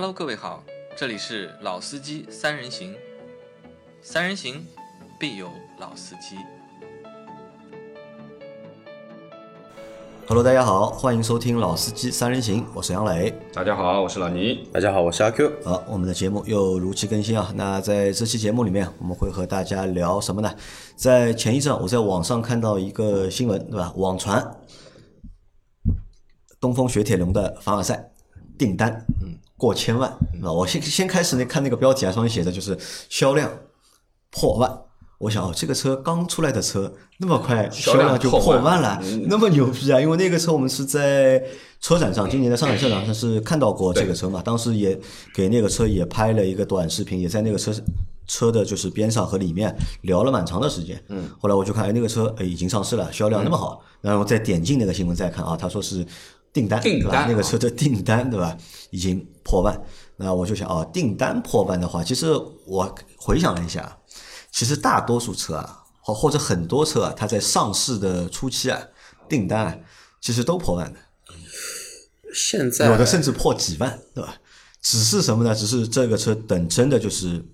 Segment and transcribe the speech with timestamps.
[0.00, 0.62] Hello，各位好，
[0.96, 2.94] 这里是老司机三人行，
[4.00, 4.64] 三人行
[5.18, 5.50] 必有
[5.80, 6.36] 老司机。
[10.28, 13.34] Hello，大家好，欢迎收听《老司机三人行》，我是杨磊。
[13.52, 14.68] 大家好，我是老倪。
[14.72, 15.52] 大家好，我是阿 Q。
[15.64, 17.52] 好，我们的节目又如期更新啊。
[17.56, 20.54] 那在这期节目里面，我们会和大家聊什么呢？
[20.94, 23.92] 在前一阵，我在网上看到一个新闻，对吧？
[23.96, 24.48] 网传
[26.60, 28.12] 东风雪铁龙的凡尔赛
[28.56, 29.17] 订单，嗯，
[29.58, 30.08] 过千万
[30.42, 30.50] 啊！
[30.50, 32.78] 我先先开始那看那个标题啊，上面写的就是
[33.10, 33.52] 销量
[34.30, 34.84] 破万。
[35.18, 40.00] 我想哦，这个车刚出来的车，那么快销量就破万了，那么牛逼啊！
[40.00, 41.42] 因为那个车我们是在
[41.80, 44.96] 车展上，今年的上海车展上是看到过这个车嘛，当时也
[45.34, 47.74] 给那个车也拍了一个短视频，也在那个车
[48.28, 51.02] 车的就是边上和里面聊了蛮长的时间。
[51.08, 56.06] 嗯，后来我就看，哎，那个车哎已经上市了，销量那么好，然后再点进那个新闻再看啊，他说是
[56.52, 58.56] 订单，订单那个车的订单对吧，
[58.90, 59.80] 已经破万。
[60.16, 62.26] 那我就想啊，订单破万的话，其实
[62.66, 63.98] 我回想了一下。
[64.50, 68.78] 其实大多数车啊，或或者很多车啊，它在上市的初期啊，
[69.28, 69.78] 订单啊，
[70.20, 70.98] 其实都破万的，
[72.34, 74.34] 现在有的甚至破几万，对吧？
[74.82, 75.54] 只是什么呢？
[75.54, 77.44] 只是这个车等真的就是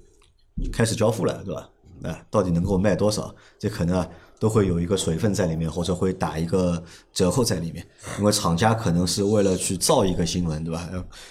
[0.73, 1.69] 开始交付了，对吧？
[2.05, 3.35] 啊，到底能够卖多少？
[3.59, 4.09] 这可能啊，
[4.39, 6.83] 都会有一个水分在里面，或者会打一个
[7.13, 7.87] 折扣在里面。
[8.19, 10.89] 因为厂家可能是为了去造一个新闻，对吧？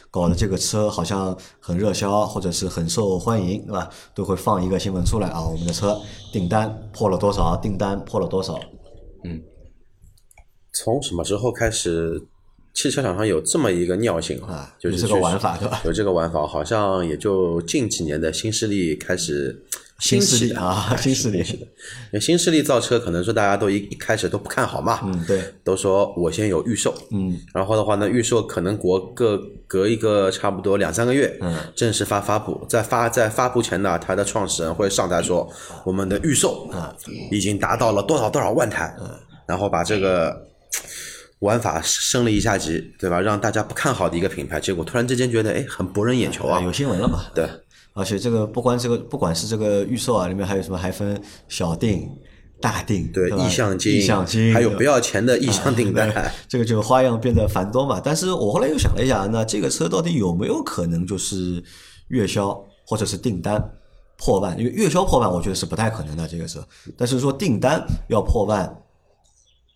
[0.10, 3.90] 搞得这个车好像很热销，或者是很受欢迎，对吧？
[4.16, 6.00] 都会放一个新闻出来啊，我们的车
[6.32, 7.56] 订单破了多少？
[7.58, 8.60] 订单破了多少？
[9.26, 9.42] 嗯，
[10.73, 12.28] 从什么时候开始，
[12.74, 19.64] 汽车厂商有这么一个尿性啊就是这个玩法对吧有这个玩法，好像也就近几年的新势力开始
[20.00, 35.50] 新势力啊，新势力，因为新势力造车，可能说大家都一一开始都不看好嘛，嗯，对，都说我先有预售，嗯，然后的话呢，预售可能国各隔一个差不多两三个月，嗯，正式发发布，在发在发布前呢，它的创始人会上台说，
[35.86, 36.94] 我们的预售啊
[37.32, 39.10] 已经达到了多少多少万台，嗯，
[39.45, 40.36] 然后把这个
[41.43, 43.20] 玩法升了一下级，对吧？
[43.20, 47.26] 让大家不看好的一个品牌，结果突然之间觉得哎很博人眼球啊，有新闻了嘛？
[47.36, 47.48] 对，
[47.93, 52.09] 而且这个不光这个，不管是这个预售啊，里面还有什么，还分小订、
[52.61, 58.02] 大订，对意向金，意向金，还有不要钱的意向订单，对这个就花样变得繁多嘛。
[58.03, 61.61] 但是我后来又想了一下，那这个车到底有没有可能就是
[62.08, 63.61] 月销或者是订单
[64.17, 64.58] 破万？
[64.58, 66.65] 因为月销破万，我觉得是不太可能的这个车。
[66.98, 68.73] 但是说订单要破万，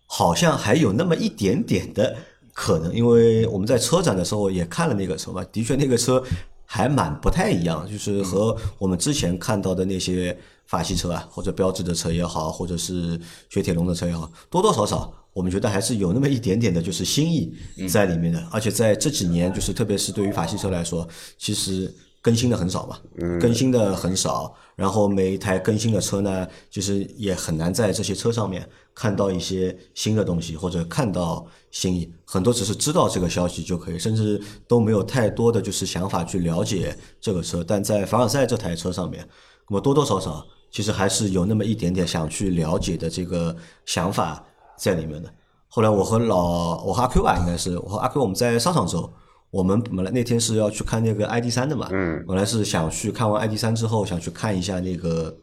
[0.07, 2.15] 好像还有那么一点点的
[2.53, 6.23] 可能，因为我们在车展的时候也看了那个车嘛，的确那个车
[6.65, 10.35] 还蛮不太一样，就是和我们之前看到的那些
[10.65, 13.19] 法系车啊，或者标志的车也好，或者是
[13.49, 17.53] 雪铁龙的车也好，多多少少我们觉得还是有那么一点点的，就是新意
[17.87, 18.43] 在里面的。
[18.51, 21.07] 而且在这几年，就是特别是对于法系车来说，
[21.37, 21.93] 其实
[22.27, 22.97] 更新的很少嘛，
[23.39, 24.53] 更新的很少。
[24.75, 32.13] 然后每一台更新的车呢，就是也很难在这些车上面看到一些新的东西，或者看到新意。
[32.25, 37.63] 很多只是知道这个消息就可以，甚至都没有太多的就是想法去了解这个车。
[37.65, 39.25] 但在凡尔赛这台车上面，
[39.69, 43.55] 那么多多少少其实还是有那么一点点想去了解的这个
[43.85, 44.43] 想法
[44.77, 45.33] 在里面的。
[45.69, 49.11] 后来我和老我和阿 Q 吧，应该是我和阿 Q 我们在上上周，
[49.49, 55.35] 我们本来那天是要去看那个 ID 三的嘛，嗯，本来是想去看完 ID 三之后，想去看一下那个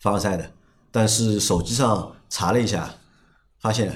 [0.00, 0.50] 凡尔赛的，
[0.90, 2.94] 但是手机上查了一下，
[3.60, 3.92] 发现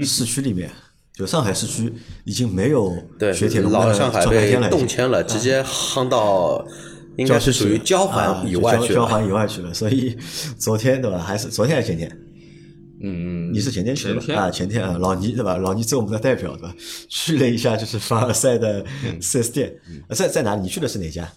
[0.00, 0.70] 市区里面
[1.14, 1.92] 就上海市区
[2.24, 6.64] 已经没有对，雪铁龙的老上海被专卖店了，动迁了，直接夯到
[7.16, 8.88] 应该是属于交啊环以外去了。
[8.88, 9.74] 就交交环以外去了。
[9.74, 10.16] 所以
[10.58, 11.18] 昨天对吧？
[11.18, 12.18] 还是昨天还是前天？
[13.02, 14.20] 嗯嗯，你是前天去的吧？
[14.20, 15.56] 前天啊，前天啊，老倪对吧？
[15.56, 16.74] 老倪做我们的代表对吧？
[17.08, 19.74] 去了一下就是凡尔赛的嗯四 S 店，
[20.08, 20.62] 呃在在哪里？
[20.62, 21.32] 你去的是哪家？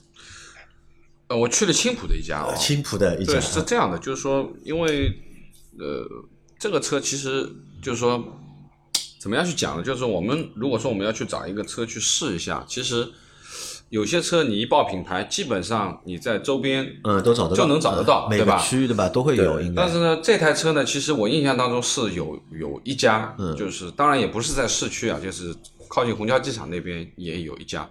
[1.27, 5.07] 呃，我去了青浦的一家哦，青浦的一家对，是这样的，就是说，因为
[5.79, 6.05] 呃，
[6.59, 7.49] 这个车其实
[7.81, 8.21] 就是说，
[9.19, 9.83] 怎么样去讲呢？
[9.83, 13.09] 就是说我们如果说我们要去找一个车去试一下，其实
[13.93, 18.57] 有些车你一报品牌，基本上你在周边嗯，都找得到，就能找得到啊每个对吧？
[18.57, 19.83] 区对吧都会有，应该。
[19.83, 23.55] 但是呢，这台车呢，其实我印象当中是有有一家，嗯。
[23.55, 25.53] 就是当然也不是在市区啊，就是
[25.87, 27.87] 靠近虹桥机场那边也有一家，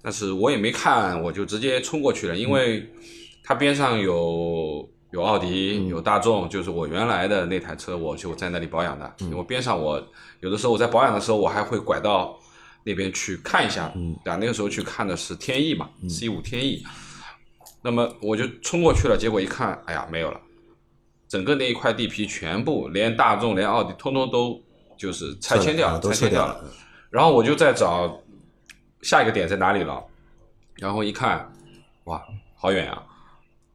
[0.00, 2.88] 但是我也没看，我就直接冲过去了，因为
[3.42, 5.88] 它边上有有奥迪，嗯。
[5.88, 9.30] 有大众，就是我原来的那台车，我就在那里保养的，嗯。
[9.30, 10.00] 因为边上我
[10.38, 12.38] 有的时候我在保养的时候，我还会拐到
[12.86, 14.36] 那边去看一下，嗯对吧？
[14.36, 16.84] 那个时候去看的是天翼嘛，C 五天翼，
[17.82, 20.40] 那么我就冲过去了，结果一看，哎呀，没有了。
[21.26, 24.62] 整个那一块地皮全部连大众连奥迪通通都
[24.96, 26.64] 就是拆迁掉了，拆迁掉了。
[27.10, 28.22] 然后我就在找
[29.02, 30.00] 下一个点在哪里了？
[30.76, 31.52] 然后一看，
[32.04, 32.22] 哇，
[32.54, 33.02] 好远啊！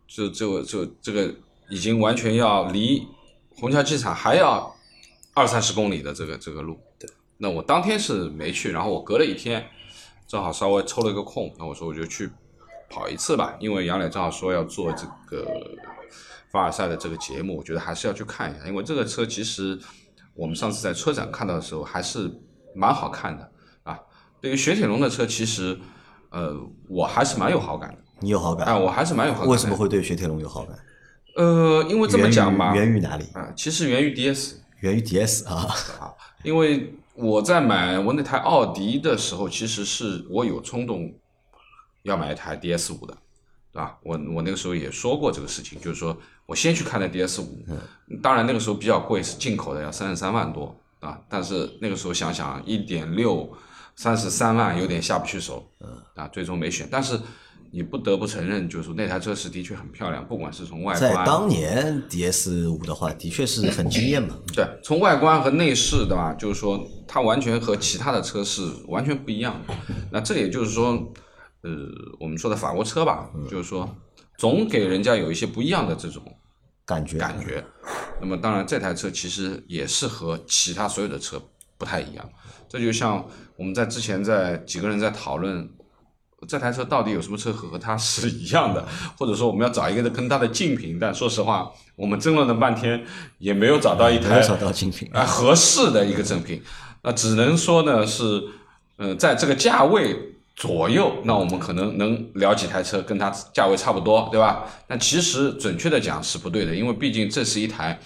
[0.08, 1.36] 就就就这个
[1.70, 3.06] 已经完全要离
[3.58, 4.74] 虹桥机场还要
[5.34, 6.80] 二三十公里的这个这个路。
[7.42, 9.66] 对，那我当天是没去，然后我隔了一天，
[10.28, 12.30] 正好稍微抽了一个空，那我说我就去
[12.90, 15.46] 跑一次吧，因为杨磊正好说要做这个
[16.52, 19.80] 凡尔赛的这个节目，我觉得还是要去看一下，因为这个车其实
[20.36, 22.32] 我们上次在车展看到的时候还是
[22.76, 23.52] 蛮好看的
[23.84, 24.00] 啊。
[24.40, 25.80] 对于雪铁龙的车，其实
[26.30, 26.56] 呃
[26.88, 27.98] 我还是蛮有好感的。
[28.20, 28.68] 你有好感？
[28.68, 29.52] 啊，我还是蛮有好感的。
[29.52, 30.78] 为什么会对雪铁龙有好感？
[31.38, 33.26] 呃，因为这么讲吧，源于哪里？
[33.34, 35.74] 啊，其实源于 DS，源于 DS 啊。
[36.00, 41.14] 啊，因为我在买我那台奥迪的时候，其实是我有冲动
[42.04, 43.16] 要买一台 DS 五的，
[43.72, 43.98] 对吧？
[44.04, 47.64] 我我那个时候也说过这个事情，就是说我先去看的 DS 五，
[48.22, 51.20] 当然那个时候比较贵，是进口的，要三十三万多啊。
[51.30, 53.52] 但是那个时候想想，一点六
[53.96, 55.70] 三十三万有点下不去手，
[56.16, 56.88] 啊，最终没选。
[56.90, 57.20] 但是
[57.74, 64.38] 你不得不承认，就是说那台车是的确很漂亮，不管是从外观，在当年 DS 五的话，的确是很惊艳嘛。
[64.54, 66.34] 对，从外观和内饰，对吧？
[66.34, 69.74] 就是说它完全和其他的车是完全不一样的。
[70.12, 70.92] 那这也就是说，
[71.62, 71.72] 呃，
[72.20, 73.90] 我们说的法国车吧，就是说
[74.38, 76.22] 总给人家有一些不一样的这种
[76.86, 77.64] 感觉感觉。
[78.20, 81.42] 那么当然，这台车其实也是和其他所有的车
[81.78, 82.30] 不太一样。
[82.68, 83.26] 这就像
[83.56, 85.70] 我们在之前在几个人在讨论。
[86.48, 88.86] 这台车到底有什么车和它是一样的？
[89.18, 90.98] 或者说我们要找一个跟它的竞品？
[91.00, 93.04] 但说实话，我们争论了半天
[93.38, 96.62] 也没有找到一台找到竞品啊合适的一个正品。
[97.04, 98.44] 那只能说呢是，
[98.98, 100.16] 呃，在这个价位
[100.56, 104.66] 左右，那我们可能能聊几台车跟它价位差不多，对吧？
[104.88, 108.00] 但其实准确的讲是不对的，因为毕竟这是一台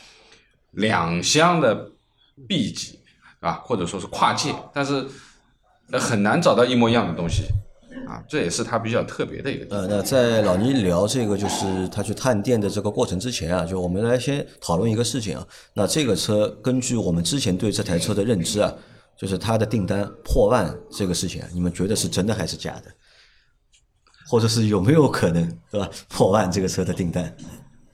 [0.72, 1.92] 两厢的
[2.48, 3.00] B 级
[3.40, 5.06] 啊，或者说是跨界，但是
[5.92, 7.44] 很难找到一模一样的东西。
[8.08, 9.76] 啊，这也是他比较特别的一个。
[9.76, 15.48] 呃，那在老倪聊这个就是他去探店的这个过程之前啊，就我们来先讨论一个事情啊。
[15.74, 18.74] 那这个车根据我们之前对这台车的认知啊，
[19.18, 22.92] 就是它的订单破万这个事情啊，你们觉得是真的还是假的？
[24.28, 25.90] 或者是有没有可能，对吧？
[26.10, 27.36] 破万这个车的订单？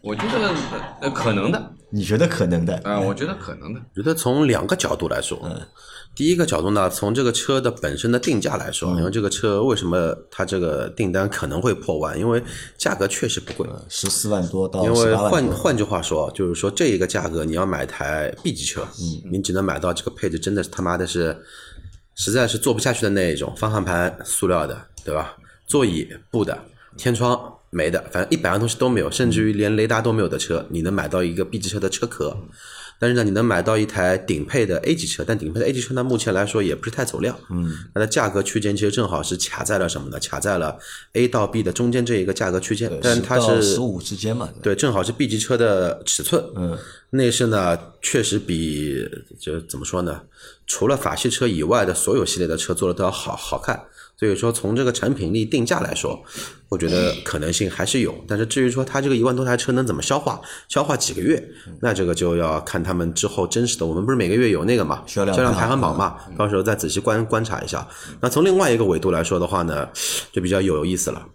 [0.02, 0.54] 我觉得
[1.02, 1.72] 呃可能的。
[1.94, 2.78] 你觉得可能的？
[2.86, 3.81] 啊，我觉得可能的。
[3.94, 5.62] 觉得从两个角度来说，嗯。
[6.13, 12.19] 第一个角度呢，从这个车的本身的定价来说，因为这个车为什么它这个订单可能会破万？
[12.19, 12.44] 因为
[12.78, 21.36] 价格确实不贵，十四万多到因为换换句话说，就是说这一个价格你要买台 B 级车，嗯，你只能买到这个配置，真的是他妈的是，
[22.13, 23.56] 实在是坐不下去的那一种。
[23.56, 25.38] 方向盘塑料的，对吧？
[25.66, 26.66] 座椅布的，
[26.98, 32.36] 天窗没的，反正一百样东西都没有，甚至于连雷达都没有的车，你能买到一个 B 级车的车壳。
[33.01, 37.36] 但是呢，你能买到一台顶配的 A 级车，但顶配的 A 级车呢，目前来说也不是太走量。
[37.50, 40.19] 嗯，它的价格区间其实正好是卡在了什么呢？
[40.19, 40.77] 卡在了
[41.13, 42.92] A 到 B 的中间这一个价格区间。
[43.01, 44.48] 但它是十五之间嘛？
[44.62, 46.45] 对，正好是 B 级车的尺寸。
[46.56, 46.77] 嗯，
[47.09, 49.03] 内饰呢，确实比
[49.39, 50.21] 就怎么说呢？
[50.68, 53.83] 除了法系车以外的所有系列的车做的都要好好看。
[54.21, 56.23] 所以说，从这个产品力定价来说，
[56.69, 58.13] 我觉得可能性还是有。
[58.27, 60.39] 但是至于说它这个一万多台车能怎么消化，
[60.69, 61.44] 消化几个月，
[61.81, 63.86] 那这个就要看他们之后真实的。
[63.88, 67.88] 我们不是每个月有那个嘛销量销量排行榜嘛，到时候再仔细观观察一下。
[68.19, 69.89] 那从另外一个维度来说的话呢，
[70.31, 71.27] 就比较有意思了。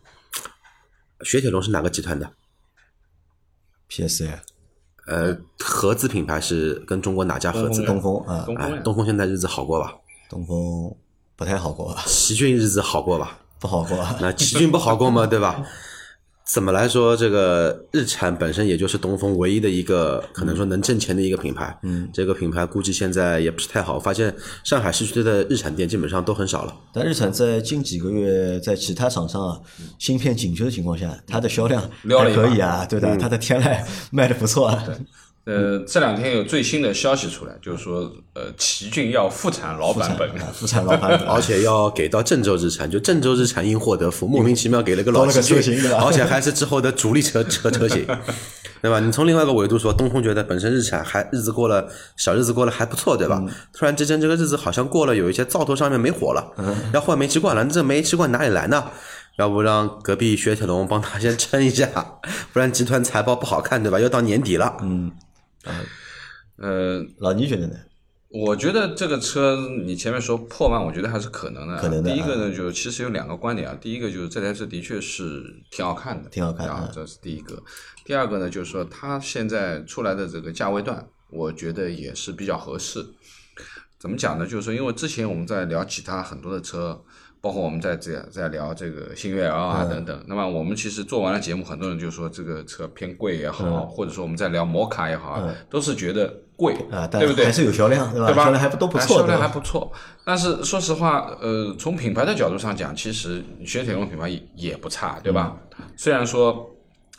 [1.24, 2.30] 雪铁龙是哪个集团的
[3.90, 4.30] ？PSA。
[5.08, 7.82] 呃，合资品牌是跟中国哪家合资？
[7.82, 8.46] 东风啊，
[8.84, 9.92] 东风现在日子好过吧？
[10.30, 10.96] 东风。
[11.36, 13.38] 不太好过，奇骏日子好过吧？
[13.60, 15.24] 不好过，那奇骏不好过吗？
[15.28, 15.62] 对吧？
[16.48, 21.76] 怎么来说，这个日产本身也就是东风唯一的一个可能说能挣钱的一个品牌。
[21.82, 23.98] 嗯，这个品牌估计现在也不是太好。
[23.98, 26.72] 发现上海市区的日产店基本上都很少了。
[26.92, 29.60] 但日产在近几个月在其他厂商啊
[29.98, 31.82] 芯片紧缺的情况下，它的销量
[32.16, 34.84] 还可以啊，对的，它的天籁卖的不错啊。
[35.46, 48.04] 呃，这两天有最新的消息出来，就是说，呃，奇骏要复产老版本，复产老版本，而且要给到郑州日产，就郑州日产因祸得福，莫名其妙给了个老奇骏，而且还是之后的主力车车车型，
[48.82, 48.98] 对吧？
[48.98, 53.40] 你从另外一个维度说，东风觉得本身日产还日子过了，小日子过了还不错，对吧？
[53.72, 56.44] 突然之间这个日子好像过了，有一些灶头上面没火了，
[56.92, 58.82] 要换煤气罐了，这煤气罐哪里来呢？
[59.38, 61.88] 要不让隔壁雪铁龙帮他先撑一下，
[62.52, 64.00] 不然集团财报不好看，对吧？
[64.00, 65.12] 要到年底了，嗯。
[66.56, 67.76] 呃，老倪觉得呢？
[68.28, 71.78] 我觉得这个车，你前面说破万，我觉得还是可能的。
[71.78, 72.10] 可能的。
[72.10, 73.78] 第一个呢，就其实有两个观点啊。
[73.80, 77.62] 第一个就是这台车的确是挺好看的，挺好看的，这是第一个。
[78.04, 83.06] 第二个呢，就是说它现在出来的这个价位段，我觉得也是比较合适。
[83.98, 84.44] 怎么讲呢？
[84.44, 87.02] 就是说，因为之前我们在聊其他很多的车，
[87.40, 90.24] 包括我们在这在聊这个星越 L 啊嗯等等。
[90.26, 97.44] 那么我们其实做完了节目，很多人就说这个车偏贵也好，嗯或者说我们在聊摩卡也好啊，都是觉得贵，啊，但对不对？
[97.44, 98.44] 还是有销量，对吧？
[98.44, 99.40] 销量还不都不错，哎销量？
[99.40, 99.92] 还不错。
[100.24, 105.56] 但是说实话，呃，从品牌的角度上讲，其实雪铁龙品牌也也不差，对吧？
[105.78, 106.70] 嗯虽然说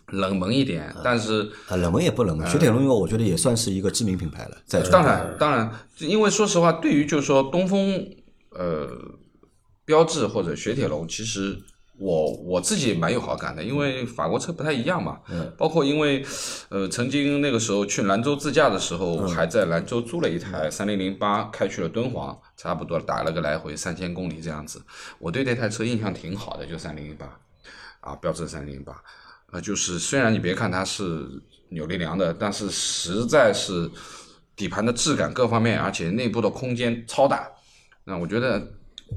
[0.08, 5.70] 冷门一点，但是啊，冷门也不冷门，雪铁龙因为我觉得也算是一个知名品牌了，在当然当然，
[6.00, 8.04] 因为说实话，对于就是说东风
[8.52, 8.90] 呃
[9.88, 11.58] 标致或者雪铁龙，其实。
[12.00, 16.24] 我我自己蛮有好感的，因为法国车不太一样嘛，嗯，包括因为，
[16.70, 24.79] 呃，曾经那个时候去兰州自驾的时候，还在兰州租了一台三零零八，开去了敦煌，差不多打了个来回三千公里这样子。
[25.17, 27.25] 我对那台车印象挺好的，就三零零八，
[28.01, 29.01] 啊，标致三零零八，
[29.51, 31.27] 呃，就是虽然你别看它是
[31.70, 33.89] 扭力梁的，但是实在是
[34.56, 37.50] 底盘的质感各方面，而且内部的空间超大。
[38.03, 38.62] 那我觉得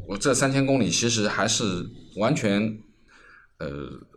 [0.06, 2.78] 我这三千公里其实还是完全。
[3.62, 3.68] 呃，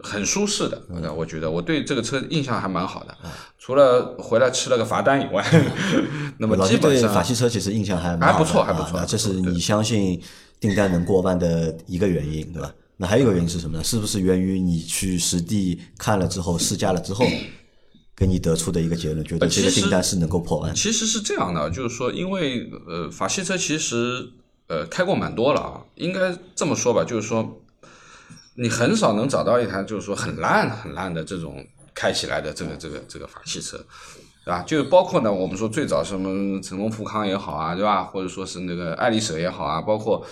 [0.02, 3.14] 很舒适的，嗯我觉得我对这个车印象还蛮好的，
[3.60, 5.46] 除了回来吃了个罚单以外，
[6.40, 10.18] 那么基本上法系车其实印象还蛮还不错啊还不错啊这是你相信
[10.62, 12.74] 订单能过万的一个原因，对吧？
[12.96, 13.84] 那还有一个原因是什么呢？
[13.84, 17.26] 是不是源于你去实地看了之后、试驾了之后，
[18.16, 20.74] 给你得出的一个结论，觉得这个订单是能够破万？
[20.74, 24.30] 其实是这样的，就是说，因为呃，法系车其实
[24.74, 27.62] 呃开过蛮多了啊，应该这么说吧，就是说，
[28.56, 31.64] 你很少能找到一台就是说很烂很烂的这种
[31.94, 33.78] 开起来的这个这个这个法系车，
[34.44, 34.64] 对吧？
[34.66, 38.04] 就包括呢，我们说最早什么乘风富康也好啊，对吧？
[38.04, 40.26] 或者说是那个爱丽舍也好啊，包括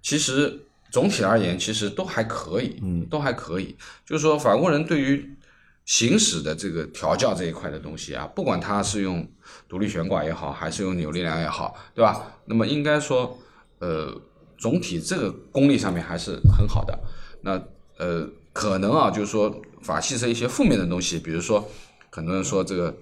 [0.00, 3.76] 其实总体而言，其实都还可以，嗯，都还可以。
[4.06, 5.36] 就是说，法国人对于
[5.84, 9.26] 行驶的这个调教这一块的东西啊，不管它是用
[9.68, 12.38] 独立悬挂也好，还是用扭力梁也好，对吧？
[12.46, 13.36] 那么应该说，
[13.84, 14.20] 呃，
[14.56, 16.98] 总体这个功力上面还是很好的。
[17.42, 17.60] 那
[17.98, 21.68] 呃，可能啊，就是说法系车一些负面的东西，比如说
[22.10, 22.94] 很多人说这个。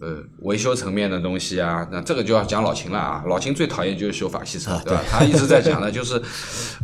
[0.00, 3.22] 呃，维修层面的东西啊，那这个就要讲老秦了啊。
[3.28, 5.00] 老秦最讨厌就是修法系车，啊对吧？
[5.08, 6.20] 他一直在讲的就是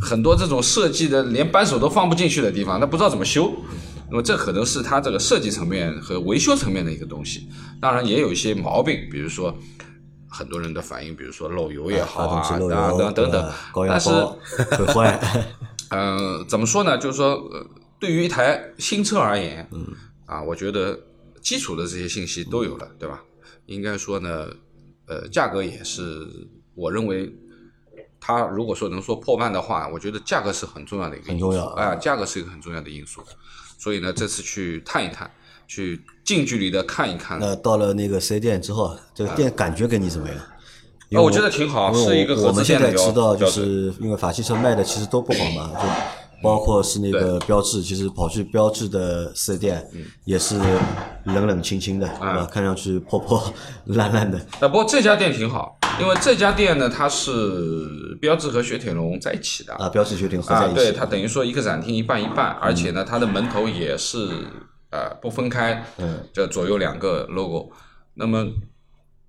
[0.00, 3.52] 很多这种设计的连扳手都放不进去的地方，他不知道怎么修。
[4.08, 7.48] 那么这可能是他这个设计层面和维修层面的一个东西。
[7.80, 9.52] 当然也有一些毛病，比如说
[10.30, 13.52] 很多人的反应，比如说漏油也好啊，等等等。
[13.72, 14.38] 高压但是包
[14.78, 15.20] 会坏，
[15.90, 16.96] 呃，怎么说呢？
[16.96, 17.66] 就是说，呃，
[17.98, 19.86] 对于一台新车而言，嗯，
[20.26, 20.98] 啊，我觉得
[21.42, 23.22] 基础的这些信息都有了，对吧？
[23.66, 24.48] 应该说呢，
[25.06, 26.26] 呃，价格也是，
[26.74, 27.32] 我认为，
[28.20, 33.22] 它如果说能说破万的话，我觉得价格是很重要的一个因素，很重要啊、价格是一个很重要的因素。
[33.78, 35.30] 所以呢，这次去探一探，
[35.70, 40.36] 去近距离的看一看，那到了那个四 S 店之后，这个店感觉给你怎么样？
[41.10, 45.88] 因为哦我觉得挺好是一个合我我们现在知道，就是因为法系车卖的其实都不好嘛，就
[46.42, 50.02] 包括是那个标致，其实跑去标致的四 S 店嗯。
[50.24, 50.58] 也是
[51.24, 52.48] 冷冷清清的，对吧？
[52.50, 53.40] 看上去破破
[53.84, 54.38] 烂烂的。
[54.58, 59.72] 啊，不过这家店挺好，因为这家店呢，它是标致和雪铁龙在一起的。
[59.74, 64.28] 啊，标致雪铁龙合在啊，一起，对，它等于说一个展厅一半一半，而且呢，它的门头也是
[64.90, 67.72] 呃不分开，嗯，这左右两个 logo。
[68.14, 68.46] 那么，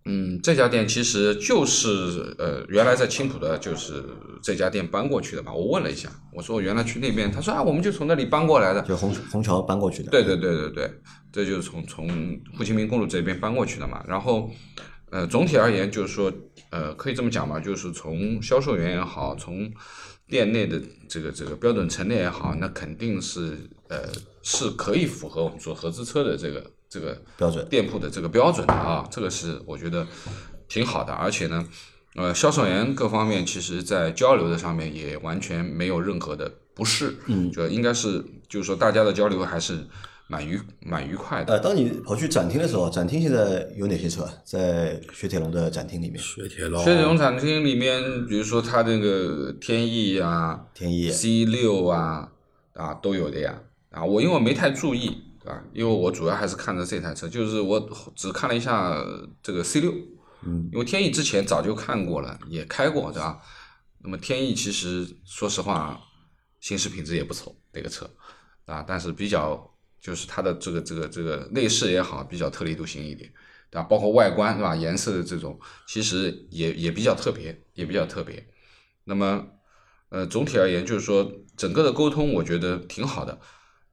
[0.06, 4.04] 嗯，这家店其实就是呃原来在青浦的，就是
[4.42, 5.54] 这家店搬过去的嘛？
[5.54, 8.82] 我问了一下，我说我原来去那边，他说啊，我们就从那里搬过来的。
[8.82, 10.10] 就虹虹桥搬过去的。
[10.10, 10.94] 对对对对对，
[11.32, 12.08] 这就是从从
[12.58, 14.04] 沪青明公路这边搬过去的嘛。
[14.08, 14.50] 然后，
[15.12, 16.34] 呃，总体而言就是说，
[16.72, 19.72] 呃，可以这么讲吧，就是从销售员也好，从
[20.32, 23.56] 店内的这个这个标准陈列也好，那肯定是
[23.90, 24.10] 呃
[24.42, 30.08] 是可以符合我们说合资车的这个这个标准店铺的这个标准的啊，这个是我觉得
[30.68, 31.68] 挺好的，而且呢。
[32.14, 39.88] 呃，销售员各方面其实，在交流的上面也完全没有任何的不适，嗯，就应该是就是说大家的交流还是
[40.32, 41.54] 蛮愉蛮愉快的。
[41.54, 46.18] 呃，当你跑去展厅的时候，展厅现在有哪些车在雪铁龙的展厅里面？
[46.24, 52.32] 雪铁龙，雪铁龙展厅里面，比如说它这个天翼啊、天翼 C 六啊
[52.76, 55.62] 啊都有的呀啊，我因为我没太注意，对吧？
[55.74, 58.96] 因为我主要还是看着这台车，就是我只看了一下
[59.44, 59.92] 这个 C 六，
[60.46, 63.40] 嗯，因为天翼之前早就看过了，也开过，对吧？
[64.04, 66.00] 那么天翼其实说实话，
[66.62, 68.10] 行驶品质也不错，这个车
[68.66, 69.71] 啊，但是比较
[70.02, 73.32] 就是它的这个这个这个内饰也好，比较特立独行一点。
[73.74, 73.84] 对吧？
[73.84, 74.76] 包括外观对吧？
[74.76, 78.46] 颜色的这种，其实也也比较特别，也比较特别。
[79.06, 79.48] 那么，
[80.10, 83.40] 呃，总体而言就是说，整个的沟通我觉得挺好的。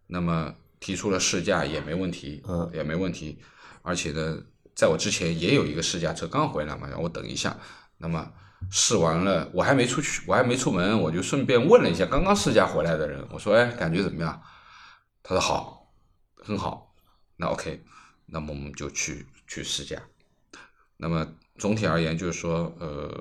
[0.09, 3.39] 那么提出了试驾也没问题，嗯，也没问题。
[3.83, 4.43] 而且呢，
[4.75, 7.57] 在我之前也有一个试驾车刚回来嘛，让我等一下。
[7.99, 8.29] 那么，
[8.73, 14.43] 试完了，我还没出去，我还没出门，我就顺便问了一下刚刚试驾回来的人，我说：“哎，感觉怎么样？”
[15.23, 15.78] 他说：“好，
[16.43, 16.95] 很好。”
[17.37, 17.83] 那 OK，
[18.27, 20.03] 那么我们就去去试驾。
[20.97, 21.27] 那么
[21.57, 23.13] 总体而言，就是说，呃，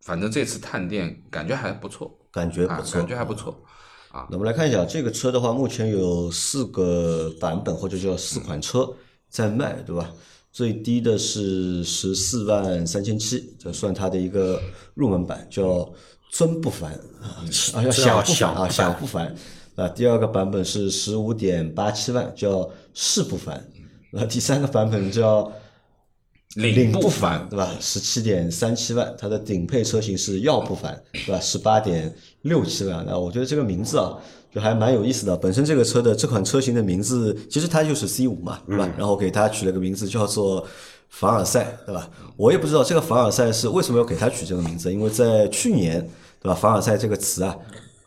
[0.00, 3.62] 反正这次探店感觉还不错，啊，感觉不错，感觉还不错。
[4.10, 8.96] 啊那我们来看一下这个车的话，目前有四个版本或者叫四款车
[9.28, 10.12] 在卖，对吧？
[10.52, 14.62] 最低的是十四万三千七，这算它的一个
[14.94, 15.92] 入门版，叫
[16.30, 17.42] 尊不凡 啊，
[17.74, 19.36] 啊要享不凡啊，享不凡
[19.76, 19.88] 啊。
[19.88, 23.62] 第二个版本是十五点八七万，叫世不凡。
[24.10, 25.50] 那第三个版本叫
[26.54, 27.68] 领不凡，对吧？
[27.80, 31.40] 十七点三七万，它的顶配车型是耀不凡，对吧？
[31.40, 33.04] 十八点六七万。
[33.04, 34.16] 那我觉得这个名字啊，
[34.54, 35.36] 就还蛮有意思的。
[35.36, 38.88] 本身这个车的这款车型的名字，其实它就是 C 五嘛，对吧？
[38.96, 40.64] 然后给它取了个名字叫做
[41.08, 42.08] 凡尔赛，对吧？
[42.36, 46.00] 我也不知道这个凡尔赛是为什么要给它取这个名字，因为在去年，
[46.40, 46.54] 对吧？
[46.54, 47.56] 凡尔赛这个词啊。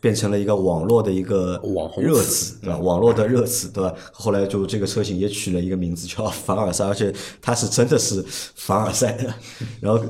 [0.00, 2.78] 变成了一个网络的一个网红热词词， 对吧？
[2.78, 3.94] 网络的热词，对吧？
[4.12, 8.24] 后来就这个车型也取了一个名字叫 凡尔赛，而且它是真的是
[8.54, 9.34] 凡尔赛的。
[9.80, 10.04] 然后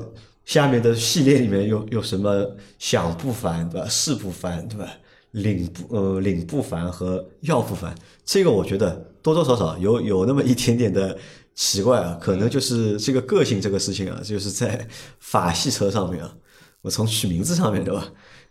[0.45, 3.87] 下面的系列里面又有什么想不凡，对吧？
[3.87, 4.87] 事不凡，对吧？
[5.31, 7.93] 领不呃领不凡和要不凡，
[8.25, 8.91] 这个我觉得
[9.21, 11.15] 多多少少有有那么一点点的
[11.53, 14.87] 奇怪啊，可能就是这个个性这个事情啊，就是在
[15.19, 16.35] 法系车上面啊，
[16.81, 18.07] 我从取名字上面对吧？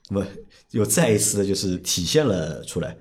[0.08, 0.26] 那么
[0.72, 2.96] 又再一次的就是体现了出来。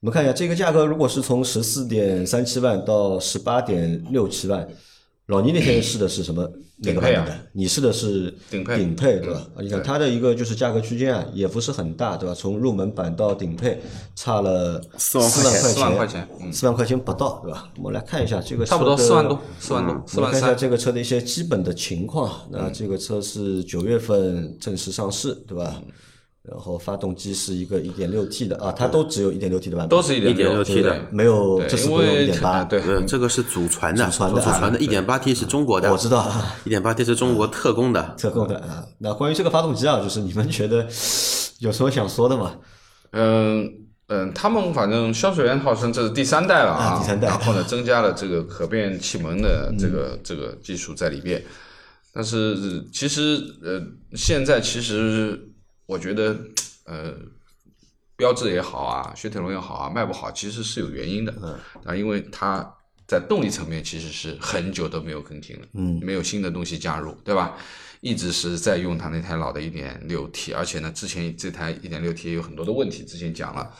[0.00, 4.68] 我们看一下这个价格，如果是从十四点三七万到十八点六七万，
[5.26, 7.38] 老倪那天试的是什么哪个版本的？
[7.52, 9.46] 你试的是顶配顶配对吧？
[9.58, 12.34] 你看它的一个就是价格区间啊，也不是很大对吧？
[12.34, 13.80] 从入门版到顶配
[14.14, 17.68] 差了四万四块钱四万块钱嗯四万块钱不到对吧？
[17.78, 20.60] 我们来看一下这个差不多车的四万多，四万多，四我们看一下万三。
[20.60, 22.46] 这个车的一些基本的情况。
[22.50, 25.82] 那这个车是九月份正式上市，对吧？
[26.48, 32.68] 然后发动机是一个 1.6T 的啊，它都只有 1.6T 的版本，都是一点1.6 T 的没有这是没有因为1.8。
[32.68, 38.02] 对呃，这个是祖传的，祖传的祖传的，一点八 T 是中国的，我知道啊，一点八 T 是中国特供的。
[38.16, 38.84] 特供的啊。
[38.98, 40.86] 那关于这个发动机啊，就是你们觉得
[41.58, 42.52] 有什么想说的吗？
[43.12, 43.68] 嗯
[44.08, 51.42] 嗯，他们反正销售员号称这是第三代了啊第三代然后呢，增加了这个可变气门的这个、这个技术在里边。
[52.14, 53.82] 但是其实呃，
[54.14, 55.38] 现在其实
[55.86, 56.36] 我觉得
[56.84, 57.14] 呃，
[58.16, 61.34] 标志也好啊，雪铁龙也好啊，卖不好其实是有原因的。
[61.42, 62.68] 嗯，啊，因为它
[63.06, 67.56] 在动力层面其实是很久都没有更新了，嗯没有新的东西加入，对吧？
[68.00, 73.72] 一直是在用它那台老的 1.6T，而且呢，之前这台 1.6T 也有很多的问题，之前讲了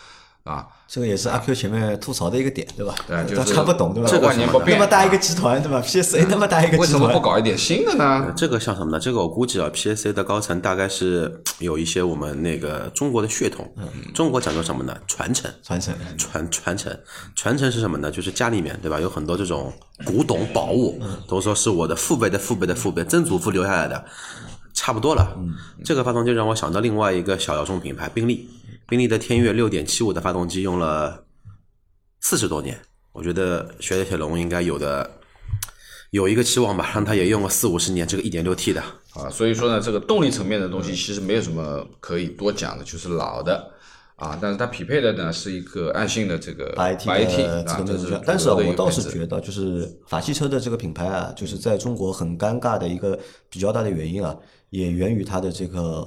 [0.46, 2.94] 啊，这个也是阿 Q 前面吐槽的一个点，对吧？
[3.08, 4.08] 他对就是看不懂，对吧？
[4.08, 8.32] 这个万年不变那么大一个集团，对吧？PSA 那么大一个集团，为什么不搞一点新的呢？
[8.36, 9.00] 这个像什么呢？
[9.00, 13.68] 这个我估计啊，PSA 的高层大概是有一些我们那个中国的血统。
[14.14, 14.96] 中国讲究什么呢？
[15.08, 15.50] 传承。
[15.64, 15.92] 传承？
[16.16, 16.96] 传传承，
[17.34, 18.08] 传承是什么呢？
[18.08, 19.72] 就是家里面对吧，有很多这种
[20.04, 24.04] 古董宝物，都说是我的父辈的父辈的父辈曾祖父留下来的，
[24.72, 25.36] 差不多了。
[25.84, 28.48] 这个发动机让我想到另外一个小摇众品牌宾利，
[28.88, 31.24] 宾利的天悦六点七五的发动机用了
[32.20, 32.80] 四十多年，
[33.12, 35.10] 我觉得雪铁龙应该有的
[36.10, 38.82] 有一个期望吧，让它也用个四五十年，这个一点六 T 的。
[39.14, 43.72] 啊，所以说呢，这个动力层面的东西其实没有什么可以多讲的，就是老的
[44.16, 53.18] 啊，但是它匹配的呢是一个爱信的这个八 AT 八 AT 的自啊，这是动变速箱，但是我倒是觉得，就是法系车的这个品牌啊，就是在中国很尴尬的一个
[53.48, 54.36] 比较大的原因啊，
[54.70, 56.06] 也源于它的这个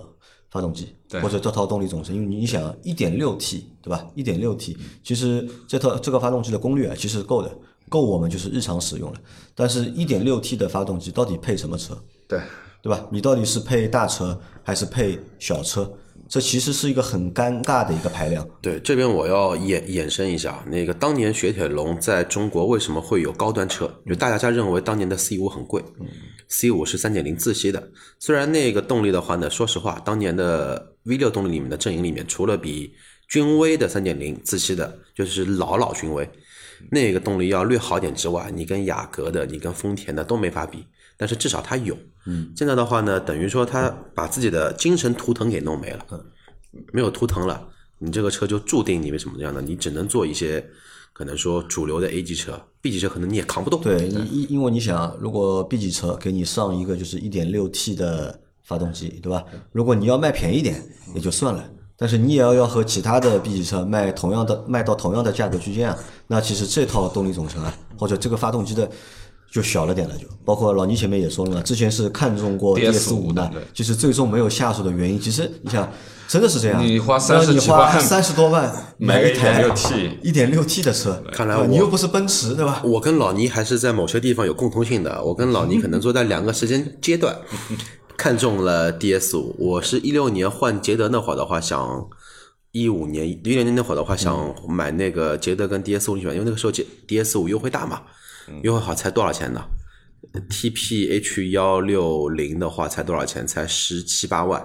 [0.50, 2.16] 发动机或者这套动力总成。
[2.16, 4.08] 因为你想，一点六 T 对吧？
[4.16, 7.52] 一点六 T，其实这套这个发动机的功率啊，其实够的，
[7.88, 9.20] 够我们就是日常使用了。
[9.56, 11.98] 但是，一点六 T 的发动机到底配什么车？
[12.28, 12.40] 对
[12.82, 13.06] 对吧？
[13.12, 15.92] 你到底是配大车还是配小车？
[16.30, 18.48] 这其实是一个很尴尬的一个排量。
[18.62, 23.92] 对，这边我要衍衍生一下，那个当年雪铁龙在中国为什么会有高端车？
[24.06, 25.84] 就大家认为当年的 C 五很贵
[26.48, 27.89] ，C 五是三点零自吸的，
[28.20, 32.94] 虽然那个动力的话呢，说实话，当年的 V 六动力里面的阵营里面，除了比
[33.28, 36.30] 君威的三点零自吸的，就是老老君威，
[36.92, 40.86] 那个动力要略好点之外，你跟雅阁的、你跟丰田的都没法比，
[41.20, 41.96] 但是至少它有。
[42.26, 46.06] 嗯，现在的话呢，等于说他把自己的精神图腾给弄没了。
[46.94, 49.60] 没有图腾了，你这个车就注定你为什么这样呢？
[49.60, 50.64] 你只能做一些
[51.14, 53.82] 可能说主流的 A 级车，B 级车可能你也扛不动。
[53.82, 59.44] 对，你因因为你想，如果 B 级车给你上一个就是一点六 T 的发动机，对吧？
[59.72, 60.80] 如果你要卖便宜点
[61.16, 68.88] 也就算了，但是你也要要和其他的 B 级车卖同样的卖到同样的价格区间啊，那其实这套动力总成啊，或者这个发动机的
[69.52, 75.20] 就小了点了，就包括老倪前面也说了嘛，之前是看中过 DS 五的对，就是最终没有下手的原因。
[75.20, 75.92] 其实你想，
[76.28, 82.82] 真的是这样，你花让30你花几万三十多万买个一台 1.6T 一点六 T 的车，看来你又不是奔驰，对吧？
[82.84, 85.24] 我跟老倪还是在某些地方有共通性的。
[85.24, 87.36] 我跟老倪可能坐在两个时间阶段，
[88.16, 89.56] 看中了 DS 五。
[89.58, 92.08] 我是一六年换捷德那会儿的话，想
[92.72, 96.72] 一五年一六年那会儿的话，想买那个捷德跟 DS 五选，因为那个时候
[97.08, 98.02] DS 五优惠大嘛，
[98.64, 99.64] 优惠好才多少钱呢
[100.50, 103.46] ？TPH 幺六零的话才多少钱？
[103.48, 104.64] 才十七八万。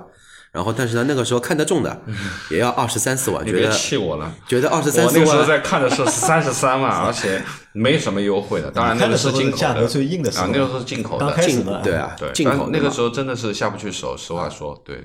[0.53, 2.01] 然后，但是呢，那个时候看得中的
[2.49, 4.33] 也要二十三四万，你别觉得气我了。
[4.47, 7.42] 觉得二十三四我那个时候在看的是三十三万，而且
[7.73, 8.70] 没什么优惠的。
[8.73, 11.42] 当然那个是进口价格最硬的时候啊，那个时候是进口的刚开。
[11.42, 15.03] 始进嘛，对啊对，，进口那个时候真的是下不去手，实话说，对，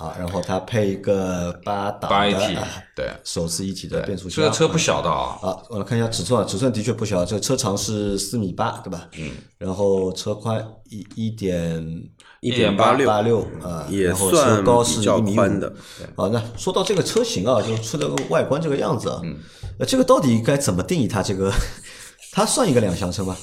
[0.00, 2.56] 啊，然后它配一个八档八的
[2.96, 9.06] 对，手自一体的变速箱，这个车不小的啊，啊，我来看一下尺寸啊，尺寸的确不小，这个车长是四米八，对吧？
[9.18, 9.30] 嗯。
[9.58, 12.02] 然后车宽一一点
[12.40, 15.70] 一点八六八六啊，也然后车算高是一米五宽的。
[16.16, 19.20] 好，那说到这个车型啊，就出了个外观这个样子啊，
[19.78, 21.22] 呃，这个到底该怎么定义它？
[21.22, 21.52] 这个
[22.32, 23.36] 它算一个两厢车吗？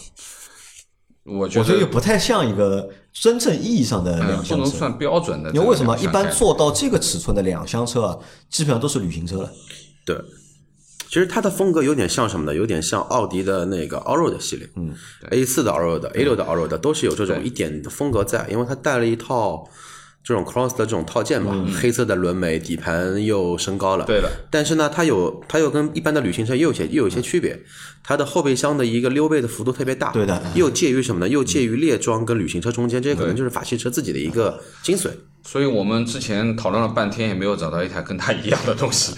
[1.27, 4.55] 我觉得又不太像一个真正意义上的嗯两厢车。
[4.55, 5.49] 不能算标准的。
[5.51, 8.17] 因为为什么一般做到这个尺寸的两厢车啊，
[8.49, 9.51] 基本上都是旅行车了。
[10.05, 10.15] 对，
[11.09, 12.55] 其实它的风格有点像什么呢？
[12.55, 14.93] 有点像奥迪的那个 Allroad 系列，嗯
[15.31, 19.67] ，A 四的 Allroad、A 六的 Allroad 都是有这种一点的风格在，因为它带了一套
[20.23, 24.29] 这种 Cross 的这种套件嘛，黑色的轮眉，底盘又升高了，对的。
[24.51, 27.57] 但是呢，它有它又跟一般的旅行车又有些又有一些区别，
[28.03, 31.29] 它的后备箱的一个溜背的幅度特别大，对的又介于什么呢？
[31.29, 35.09] 又介于猎装跟旅行车中间，这可能就是法系车自己的一个精髓。
[35.43, 39.13] 所以我们之前讨论了半天，也没有找到一台跟它一样的东西。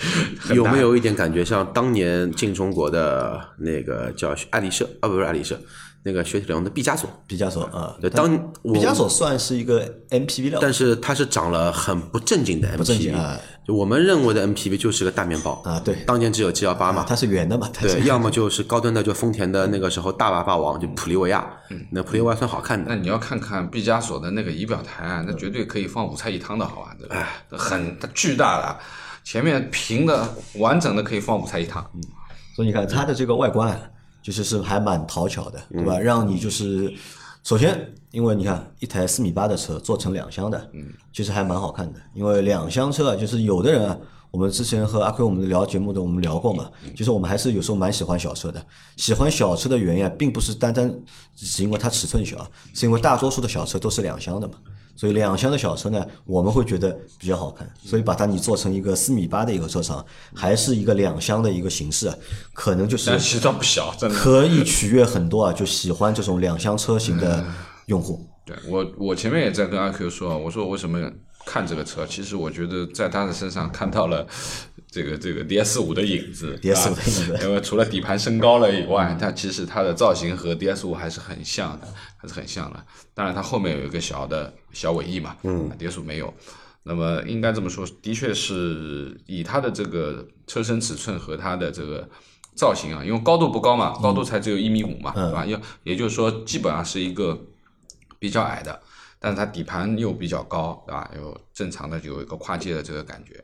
[0.54, 5.60] 有没有一点感觉像当年进中国的那个叫爱丽舍啊，不是爱丽舍，
[6.04, 7.10] 那个雪铁龙的毕加索？
[7.28, 21.46] 毕加索啊，对，当毕加索算是一个 MPV 了，但是它是长了很不正经的 MPV，不正经啊就我们认为的 MPV 就是个大面包啊对当年只有 G 幺八嘛，它是圆的嘛，它是对，要么就是高端的，就丰田的那个时候大霸霸王，就普利维亚，
[21.92, 26.96] 那普利维亚算好看的，那你要看看毕加索的那个仪表台啊，那绝对可以放五菜一汤的好吧？
[27.00, 28.80] 这个很巨大的，
[29.24, 31.86] 前面平的完整的可以放五菜一汤。
[32.56, 33.80] 所以你看它的这个外观啊，
[34.22, 35.98] 就是是还蛮讨巧的，对吧？
[35.98, 36.94] 让你就是
[37.44, 42.00] 首先，因为你看一台四米八的车做成两厢的，嗯，其实还蛮好看的。
[42.14, 43.98] 因为两厢车啊，就是有的人啊，
[44.30, 48.64] 我们之前和阿奎我们聊节目的，我们聊过嘛，就是我们还是有时候蛮喜欢小车的。
[48.98, 50.94] 喜欢小车的原因啊，并不是单单
[51.36, 54.56] 只是因为它尺寸小，是因为大多数的小车都是两厢的嘛。
[55.00, 62.16] 所以两厢的小车呢，我们会觉得比较好看，所以把它你做成一个四米八的一个车长，还是一个两厢的一个形式啊，
[62.52, 64.20] 可能就是但其实它不小，真的。
[64.20, 67.46] 可以取悦很多啊，就喜欢这种两厢车型的
[67.86, 68.28] 用户。
[68.46, 71.00] 对我，我前面也在跟阿 Q 说，我说我为什么
[71.46, 72.06] 看这个车？
[72.06, 74.28] 其实我觉得在他的身上看到了
[74.92, 82.84] 这个这个 DS 五的影子 DS5 啊的影子因为除了底盘升高了以外，它其实它的造型和 DS 五还是很像的，还是很像的。
[83.14, 86.34] 当然，它后面有一个小的小尾翼嘛，嗯，DS 五没有。
[86.84, 92.10] 那么应该这么说，的确是以它的这个车身尺寸和它的这个
[92.56, 95.46] 造型啊，因为高度不高嘛，高度才只有一米五嘛，对吧？
[95.46, 97.40] 要也就是说，基本上是一个
[98.18, 98.82] 比较矮的，
[99.20, 101.12] 但是它底盘又比较高，对吧？
[101.16, 103.44] 有正常的有一个跨界的这个感觉。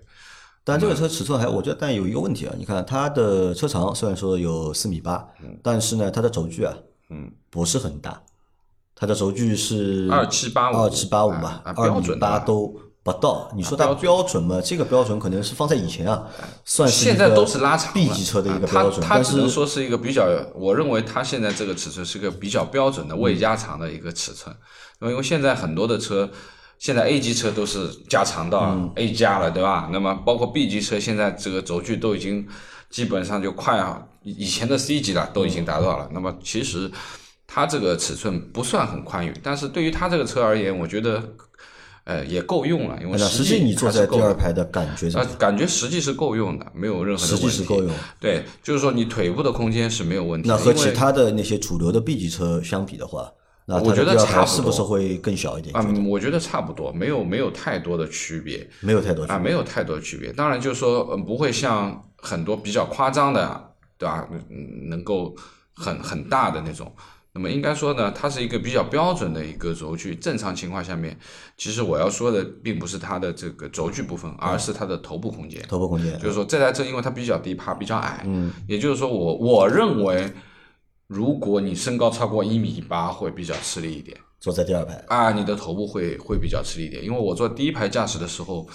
[0.67, 5.23] 但这个车尺寸还，我觉得但有一个问题啊，你看它的车长虽然说有四米八，
[5.61, 6.73] 但是呢，它的轴距啊，
[7.11, 8.19] 嗯，不是很大，
[8.95, 13.47] 它的轴距是二七八五二七八五嘛，啊啊二米八都不到。
[13.55, 14.59] 你说它标准吗？
[14.59, 16.27] 这个标准可能是放在以前啊，
[16.63, 20.25] 算是现在都是拉长 B 级车的一个标准，但它只能说是一个比较，
[20.55, 24.55] 我认为它现在这个尺寸是个比较标准的未加长的一个尺寸，
[25.01, 26.27] 因为现在很多的车。
[26.77, 29.89] 现在 A 级车都是加长到嗯 A 加了，对吧？
[29.91, 32.47] 那么包括 B 级车，现在这个轴距都已经
[32.89, 36.09] 基本上就快啊，以以前的 C 级了都已经达到了。
[36.13, 36.91] 那么其实
[37.47, 41.23] 它这个尺寸不算很宽裕，但是对于它这个车而言，我觉得
[42.03, 47.47] 呃也够用了，因为实际你坐在第二排的感觉啊感觉实际是够用的，没有任何问题。
[47.47, 47.91] 际是够用。
[48.19, 50.47] 对，就是说你腿部的空间是没有问题。
[50.47, 53.31] 那和其他的那些主流的 B 级车相比的话，
[53.67, 55.75] 那我觉得差不多是不是会更小一点？
[55.75, 60.31] 啊、我觉得差不多，没有没有太多的区别没有太多区啊，没有太多区别。
[60.31, 64.27] 当然就是说，嗯，不会像很多比较夸张的，对吧？
[64.49, 65.35] 嗯，能够
[65.73, 66.93] 很很大的那种。
[67.33, 70.15] 那么应该说呢，它是一个比较标准的一个轴距。
[70.15, 71.17] 正常情况下面，
[71.57, 75.61] 其实我要说的并不是它的这个轴距部分，而是它的头部空间。
[75.67, 80.31] 头部空间就是说这台车因为它比较低，趴比较矮，嗯，也就是说我我认为
[81.07, 87.03] 如果你身高超过一米八，会比较吃力一点坐在第二排，啊，你的头部会会比较吃力一点。
[87.03, 88.67] 因为我坐第一排驾驶的时候，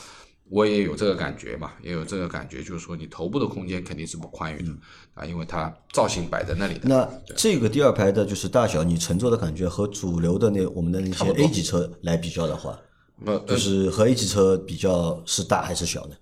[0.49, 4.73] 我也有这个感觉嘛，也有这个感觉，就是说你头部的空间肯定是不宽裕的、
[5.15, 6.89] 啊，因为它造型摆在那里的。
[6.89, 12.79] 那这个第二排的就是大小，你乘坐的感觉和主流的那我们的那些 A 级车来比较的话，
[13.27, 16.15] 呃，就是和 A 级车比较是大还是小呢？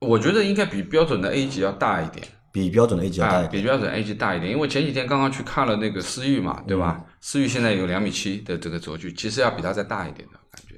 [0.00, 2.26] 我觉得应该比标准的 A 级要大一点。
[2.54, 3.50] 比标准的 A 级要大啊，一点。
[3.50, 7.04] 比标准 A 级大一点，因为前几天刚刚去看了那个思域嘛，对吧？
[7.20, 10.76] 思域现在有两米七的这个轴距，其实要比它再大一点的感觉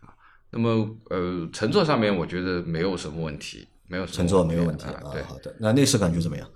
[0.00, 0.10] 啊。
[0.50, 5.00] 那么呃，乘坐上面我觉得没有什么问题，没有乘坐没有问题啊。
[5.12, 6.48] 对，好的，那内饰感觉怎么样？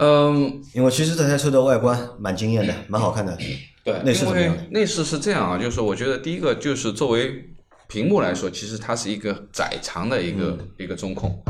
[0.00, 3.38] 嗯，因为其实这台车的外观蛮惊艳的，蛮好看的。
[3.84, 7.48] 对， 内饰怎么样内饰是这样啊，就是我觉得第一个就是作为
[7.86, 11.40] 屏幕来说，其实它是一个窄长的一个、嗯一个中控，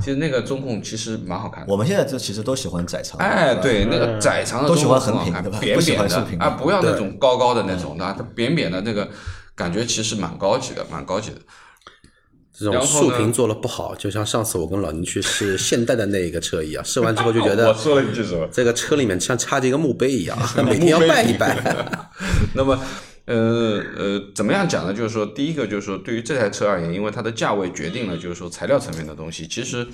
[0.00, 1.72] 其实那个中控其实蛮好看的。
[1.72, 9.08] 我们现在这其实都喜欢窄长的，哎，对，那个窄长的都喜欢横屏对吧扁不喜扁的欢竖屏的啊，不要那种高高的那种的，它扁扁的那个
[9.54, 11.36] 感觉其实蛮高级的，蛮高级的。
[12.60, 18.48] 这种竖屏做的不好，就像上次我跟老宁去试 现代的那一个车一样，试完之后就觉得 我说了一句什么？
[18.50, 21.56] 这个车里面像插着一个墓碑一样， 每天要拜一拜。
[22.54, 22.76] 那么，
[23.28, 24.94] 呃呃，怎么样讲呢？
[24.94, 29.86] 就是说，第一个就是说，对于这台车而言，因为它的价位决定了，就是说材料层面的东西，其实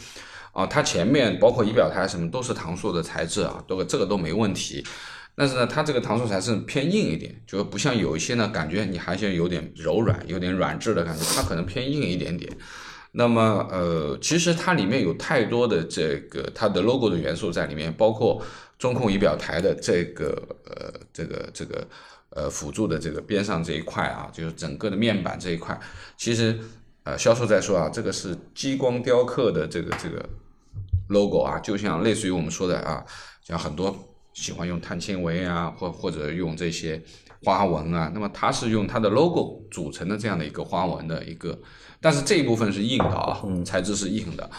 [0.53, 4.87] 啊，它前面包括仪表台什么都是搪塑的材质啊，都这个都没问题。
[5.35, 12.57] 但是呢，它这个搪塑材质偏硬一点，就不像有一些呢，感觉你还是有点柔软，有点软质的感觉，它可能偏硬一点点。
[13.17, 18.41] 那么呃，其实它里面有太多的这个它的 logo 的元素在里面，包括
[18.79, 21.85] 中控仪表台的这个呃这个这个
[22.35, 25.79] 呃辅助的这个边上这一块啊，就是整个的面板这一块，
[26.17, 26.59] 其实
[27.05, 30.29] 呃销售在说啊，这个是激光雕刻的这个这个
[31.09, 33.05] logo 啊，就像类似于我们说的啊，
[33.43, 33.97] 像很多
[34.33, 37.01] 喜欢用碳纤维啊，或或者用这些
[37.45, 41.57] 花纹啊，那么它是用它的 logo 组成的这样的一个花纹的一个，
[42.01, 44.51] 但是这一部分是硬的啊，材质是硬的。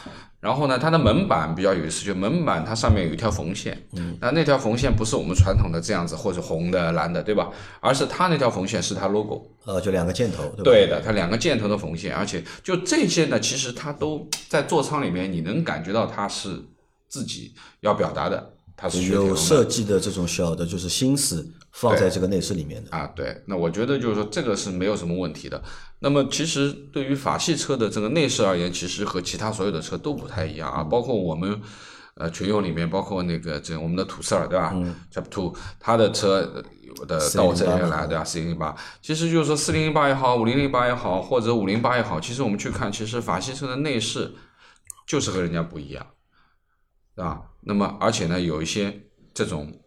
[0.45, 7.49] 然后呢，它的门板比较有意思，就门板它上面有一条缝线，嗯，那那条缝线不是我们传统的这样子，或者红的、蓝的，对吧？
[7.79, 10.63] 而是它那条缝线是它 logo，呃，就两个箭头，对吧？
[10.63, 16.63] 对的，它两个箭头的缝线，而且就这些呢，其实它都在座舱里面，你能感觉到它是
[17.07, 22.91] 自己要表达的，它是有设计的这种小的，就是心思放在这个内饰里面的。
[22.91, 25.61] 啊，对，那我觉得就是说这个是没有什么问题的。
[25.99, 31.61] 那么其实对于法系车的这个内饰而言，其实和其他所有的车都不太一样啊，包括我们。
[32.17, 34.71] 呃，群友里面包括那个这我们的土色儿，对吧？
[34.73, 38.23] 嗯，Chap Two，它的车呃有的到我这边来，对吧？
[38.23, 44.33] 四零零八，其实就是说四零零八也好，五零零八也好，或者五零八也好，其实我们去看，其实法系车的内饰
[45.05, 46.07] 就是和人家不一样，
[47.17, 47.41] 对吧？
[47.65, 49.01] 那么而且呢，有一些
[49.33, 49.81] 这种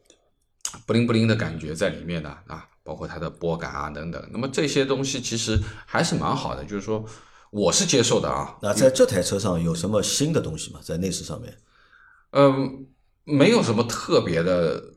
[0.84, 4.28] 不灵不灵的感觉在里面的啊，包括它的拨杆啊等等。
[4.32, 7.04] 那么这些东西其实还是蛮好的，就是说
[7.50, 8.56] 我是接受的啊。
[8.60, 10.80] 那在这台车上有什么新的东西吗？
[10.82, 11.56] 在内饰上面？
[12.32, 12.86] 嗯，
[13.24, 14.94] 没有什么特别的，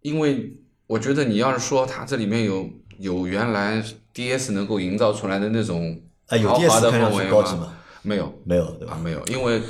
[0.00, 3.82] 因为我觉得你要是说它这里面有有原来
[4.14, 7.72] DS 能够营造出来的那种豪华的氛围去高级吗？
[8.02, 9.62] 没有没有，对吧？，啊没有，因为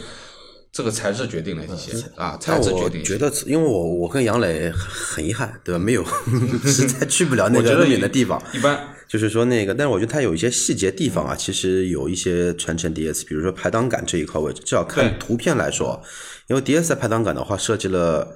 [0.73, 3.05] 这个材质决定了一些啊，材质决定。
[3.05, 5.79] 觉得，因为我我跟杨磊很遗憾，对吧？
[5.79, 6.03] 没有，
[6.65, 8.43] 实在去不了那个那么远的地方。
[8.55, 16.03] 一般就是说那个，但是我觉得它有一些细节地方啊，其实有一些传承 DS，比如说排挡杆这一块位置，至少看图片来说，
[16.49, 18.35] 因为 DS 的排挡杆的话，设计了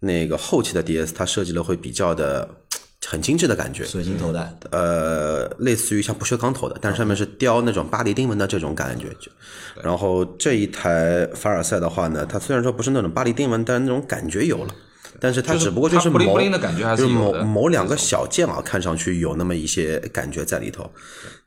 [0.00, 2.46] 那个后期的 DS，它设计了会比较的
[3.06, 9.08] 很精致的感觉，水晶头的，呃，类似于像不锈钢头的，但是上面是雕那种巴黎钉纹的这种感觉。
[9.20, 9.30] 就
[9.82, 14.74] 然后这一台凡尔赛的话呢，它虽然说不是那种巴黎钉纹，但是那种感觉有了。
[15.20, 16.38] 但是它只不过就是某
[16.96, 20.88] 就是某某两个小件啊，看上去有那么一些感觉在里头。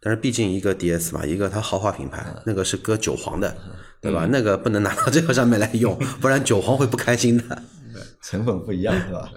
[0.01, 3.55] 但是毕竟一个 DS 嘛，一个它豪华品牌，那个是搁九皇的，
[4.01, 4.27] 对吧？
[4.29, 7.61] 那个不能拿到这个上面来用， 不然九皇会不开心的。
[8.21, 9.29] 成本不一样，是吧？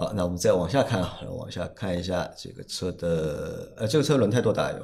[0.00, 4.78] 好，那我们再往下看啊，往下看一下这个车的，呃，这个车轮胎多大有？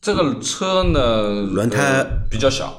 [0.00, 2.72] 这个车呢，轮胎呃比较小，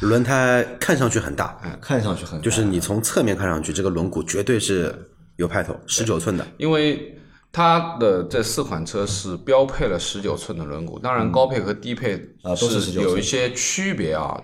[0.00, 4.92] 轮胎看上去很大，看上去很大就是你从侧面看上去，这个轮毂绝对是
[5.36, 6.44] 有派头，十九寸的。
[6.56, 7.16] 因为
[7.52, 14.36] 它的这四款车是标配了十九寸的轮毂，当然高配和低配啊都是有一些区别啊，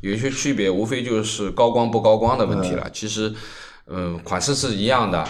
[0.00, 2.90] 有一些区别，无非就是高光不高光的问题嗯了。
[2.94, 3.34] 其实，
[3.88, 5.22] 嗯，款式是一样的。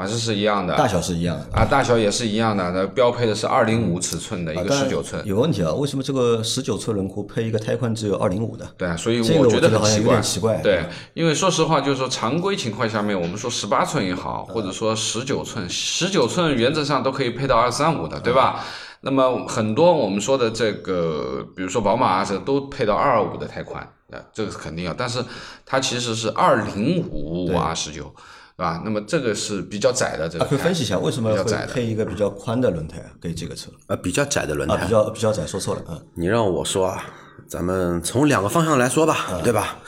[0.00, 1.46] 款式是一样的，大小是一样的。
[1.52, 5.70] 啊，大小也是一样的，那标配的是二零五尺寸的一个十九寸，有问题啊？
[5.74, 8.66] 为什么这个十九寸轮毂配一个胎宽只有二零五的？
[8.78, 10.14] 对啊，所以我觉觉得很奇怪。
[10.14, 18.64] 点奇怪对，因为说实话，就是说常规情况下面，我们说十八寸也好，或者说十九寸，十九寸原则上都可以配到二三五的，对吧？
[19.02, 25.24] 那么很多我们说的这个，比如说宝马啊，这都配到二二五的胎宽，啊，这个是肯定要，但是
[25.64, 28.14] 它其实是二零五啊十九，
[28.60, 28.82] 对吧？
[28.84, 34.76] 那么这个是比较窄的这个啊，可以分析一下为什么会比较窄配一个比较宽的轮胎啊给这个车呃，比较窄的轮啊？
[34.76, 37.02] 胎比，较比较窄，说错了，嗯，你让我说啊，
[37.48, 39.78] 咱们从两个方向来说吧，对吧？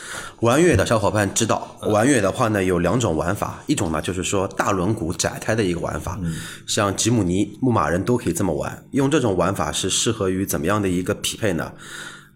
[0.41, 6.19] 玩越野的小伙伴知道，玩越野的话呢有两种玩法，一种呢就是说大轮毂窄胎的一个玩法，
[6.67, 8.83] 像吉姆尼、牧马人都可以这么玩。
[8.93, 11.71] 用这种玩法是适合于怎么样的一个匹配呢？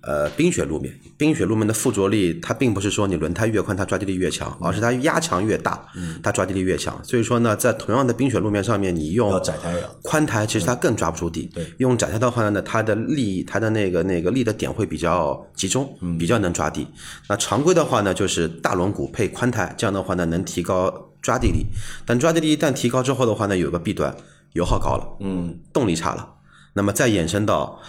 [0.06, 5.84] 呃，冰雪路面，冰雪路面的附着力，它并不是说你轮胎越宽它抓地力越强，而是它压强越大，
[6.22, 6.96] 它抓地力越强。
[7.02, 11.50] 所以说呢，在同样的冰雪路面上面，你用窄胎宽胎其实它更抓不住地。
[11.52, 16.86] 对用窄胎的话呢，它的力，它的那个那个力的点会比较集中，比较能抓地。
[17.28, 21.66] 那常规的话呢，就是大轮毂配宽胎，这样的话呢，能提高抓地力。
[22.04, 24.14] 但抓地力一旦提高之后的话呢，有个弊端，
[24.52, 26.34] 油耗高了，嗯，动力差了。
[26.74, 27.80] 那么再衍生到，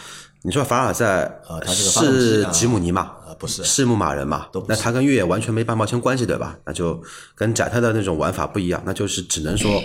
[0.47, 3.12] 你说凡尔赛呃，他这个是啊吉姆尼嘛？
[3.27, 6.57] 呃不是是牧马人嘛那它跟越野完全没半毛钱关系，对吧？
[6.65, 7.03] 那就
[7.36, 9.83] 跟窄胎的那种玩法不一样，那就是只能说，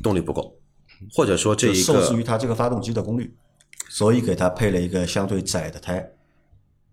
[0.00, 0.54] 动力不够，
[1.12, 3.34] 或者说这一个受制于它这个发动机的功率，
[3.88, 6.08] 所以给它配了一个相对窄的胎，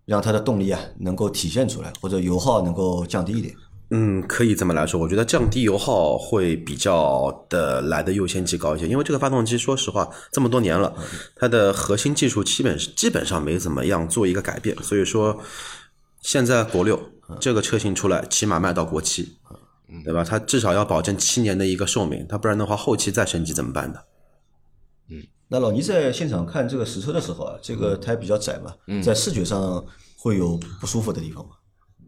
[0.06, 3.54] 让它的动力啊能够体现出来，或者油耗能够降低一点。
[3.90, 10.94] 嗯，可以这么来说，我觉得降低油耗会比较的来的优先级高一些，因为这个发动机，说实话，这么多年了，
[11.36, 15.40] 它的核心技术基本基本上没怎么样做一个改变，所以说
[16.22, 17.00] 现在国六
[17.40, 19.38] 这个车型出来，起码卖到国七，
[20.04, 20.24] 对吧？
[20.24, 24.00] 它至少要保证七年的一个寿命，它不然的话，后期再升级怎么办呢？
[25.10, 25.24] 嗯？
[25.48, 29.86] 那老倪在现场看这个实车的时候啊，这个胎比较窄嘛，嗯在视觉上
[30.18, 31.52] 会有不舒服的地方吗？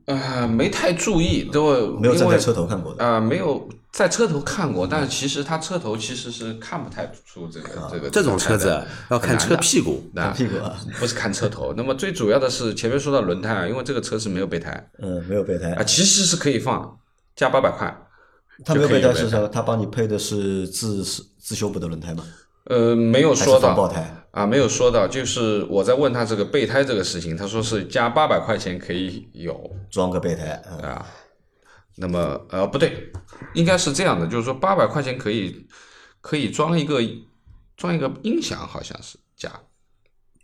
[0.10, 3.06] 呃，没太注意，都因为没有站在车头看过的。
[3.06, 10.04] 啊、没有在车头看过，但是其实它车头其实是看不太出这个、这个这种车子要看车屁股，
[10.36, 11.76] 屁股啊， 不是看车头。
[11.78, 16.98] 那么最主要的是前面说到轮胎啊，因为这个车是没有备胎嗯，没有备胎啊，，其实是可以放，
[17.36, 17.96] 加八百块。
[18.66, 19.48] 它没有备就可以备胎是什么？
[19.48, 21.04] 它帮你配的是自
[21.38, 22.24] 自修补的轮胎吗？
[22.70, 24.16] 呃，没有说到爆胎？
[24.32, 31.06] 啊，没有说到，就是我在问他这个备胎这个事情，他说是加八百块钱可以有装个备胎，嗯，啊。
[32.02, 33.12] 那么呃不对，
[33.54, 35.68] 应该是这样的，就是说八百块钱可以
[36.22, 37.02] 可以装一个
[37.76, 39.52] 装一个音响，好像是加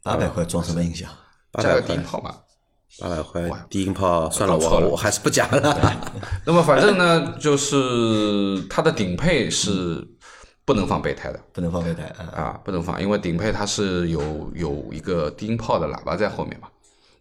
[0.04, 1.10] 八百块装什么音响？
[1.62, 2.42] 加个八百块，低音炮吧。
[3.00, 6.02] 八百块低音炮，算了我我还是不加了。
[6.46, 10.06] 那么反正呢，就是它的顶配是
[10.66, 12.26] 不能放备胎的不能放备胎啊。
[12.36, 14.22] 啊，不能放，因为顶配它是有
[14.56, 16.68] 有一个低音炮的喇叭在后面嘛。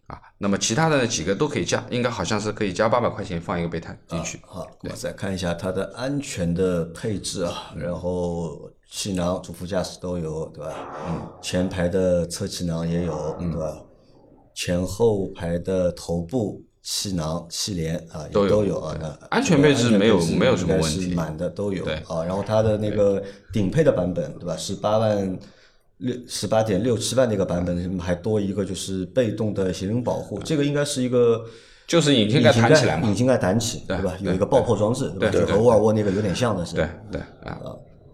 [0.07, 4.39] 啊，那么其他的几个都可以加，应该好像是可以加八百块钱放一个备胎进去。
[4.45, 10.73] 好，我们再看一下它的安全的配置啊，然后气囊、主副驾驶都有，对吧？
[11.07, 13.81] 嗯，前排的侧气囊也有，对吧？
[14.53, 18.95] 前后排的头部气囊、气帘啊也都有都有啊。
[19.01, 22.23] 那安全配置没有没有什么问题满的都有对啊。
[22.23, 23.21] 然后它的那个
[23.51, 24.55] 顶配的版本，对吧？
[24.55, 25.37] 是八万。
[25.99, 31.45] 六十八点六七万那个版本还多一个就是被动的行人保护，这个应该是一个
[31.87, 33.15] 就是引擎盖弹起来嘛引。
[33.15, 34.13] 擎盖弹起，对吧？
[34.19, 37.21] 有一个爆破装置，对就和沃尔沃那个有点像的是吧对？
[37.21, 37.57] 对啊，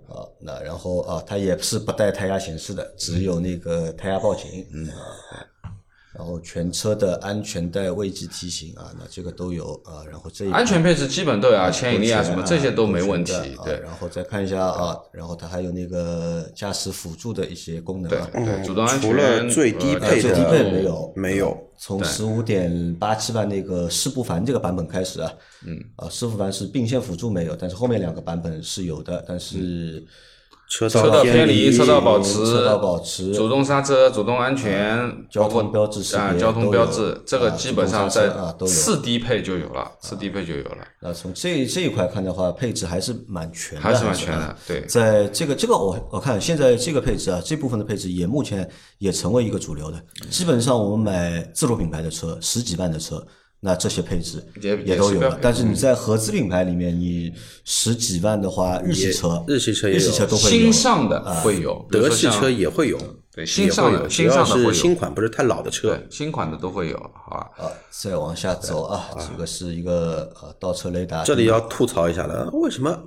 [0.09, 4.93] 啊，那然后啊，它也是不带胎压显示的，只有那个胎压报警，嗯啊。
[6.13, 10.03] 然后全车的安全带位置提醒啊，那这个都有啊。
[10.09, 18.29] 然后这一安全配置基本都有啊，牵引力啊什么这些都没问题对然后再看一下啊，然后它还有那个驾驶辅助的一些功能对啊。
[18.33, 25.31] 对，主动安全除了最低呃配的最低配没有没有，从十五点八七万那个施不凡这个版本开始啊，
[25.65, 30.03] 嗯，啊，施不凡是并线辅助没有，但是后面两个版本是有的，但是
[30.71, 36.01] 车车道偏离、车道保持、车道保持主动刹车、主动安全、交通标志
[36.39, 44.57] 交通标志，这个啊基本上在啊都有次低配就有了，次低配就有了，那从这这一块看的话，配置还是蛮全的，还是蛮全啊的。
[44.65, 48.65] 对，在这个这个我我看现在这个配置啊，这部分的配置也目前
[48.97, 50.01] 也成为一个主流的。
[50.29, 53.21] 基本上我们买自主品牌的车，十几万的车，
[53.63, 55.21] 那这些配置也也都有。
[55.21, 57.31] 了但是你在合资品牌里面，你
[57.63, 62.97] 十几万的话，日系车、日系车也有日系车都会有新上的会有，德系车也会有，
[63.31, 67.63] 对新上的新上的新款不是太老的车，新款的都会有，好吧？
[67.63, 72.99] 啊，再往下走啊，这个是一个呃倒车雷达，这里要吐槽一下了，为什么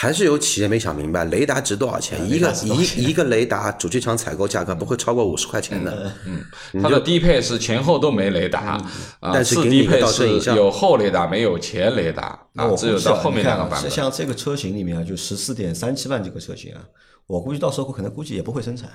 [0.00, 2.24] 还是有企业没想明白，雷达值多少钱？
[2.30, 6.12] 一个一一个雷达主机厂采购价格不会超过五十块钱的。
[6.24, 6.40] 嗯
[6.80, 8.92] 它的低配是前后都没雷达，啊，
[9.22, 13.90] 嗯但是低配是有后雷达没有前雷达啊，那我只有到后面两个版本。
[13.90, 16.80] 像这个车型里面啊，就十四点三七万这个车型啊，
[17.26, 18.88] 我估计到时候可能估计也不会生产，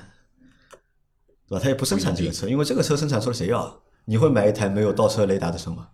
[1.49, 1.59] 对吧？
[1.61, 3.73] 他也不生产这个车，因为这个车生产出来谁要啊？
[4.05, 5.87] 你会买一台没有倒车雷达的车吗？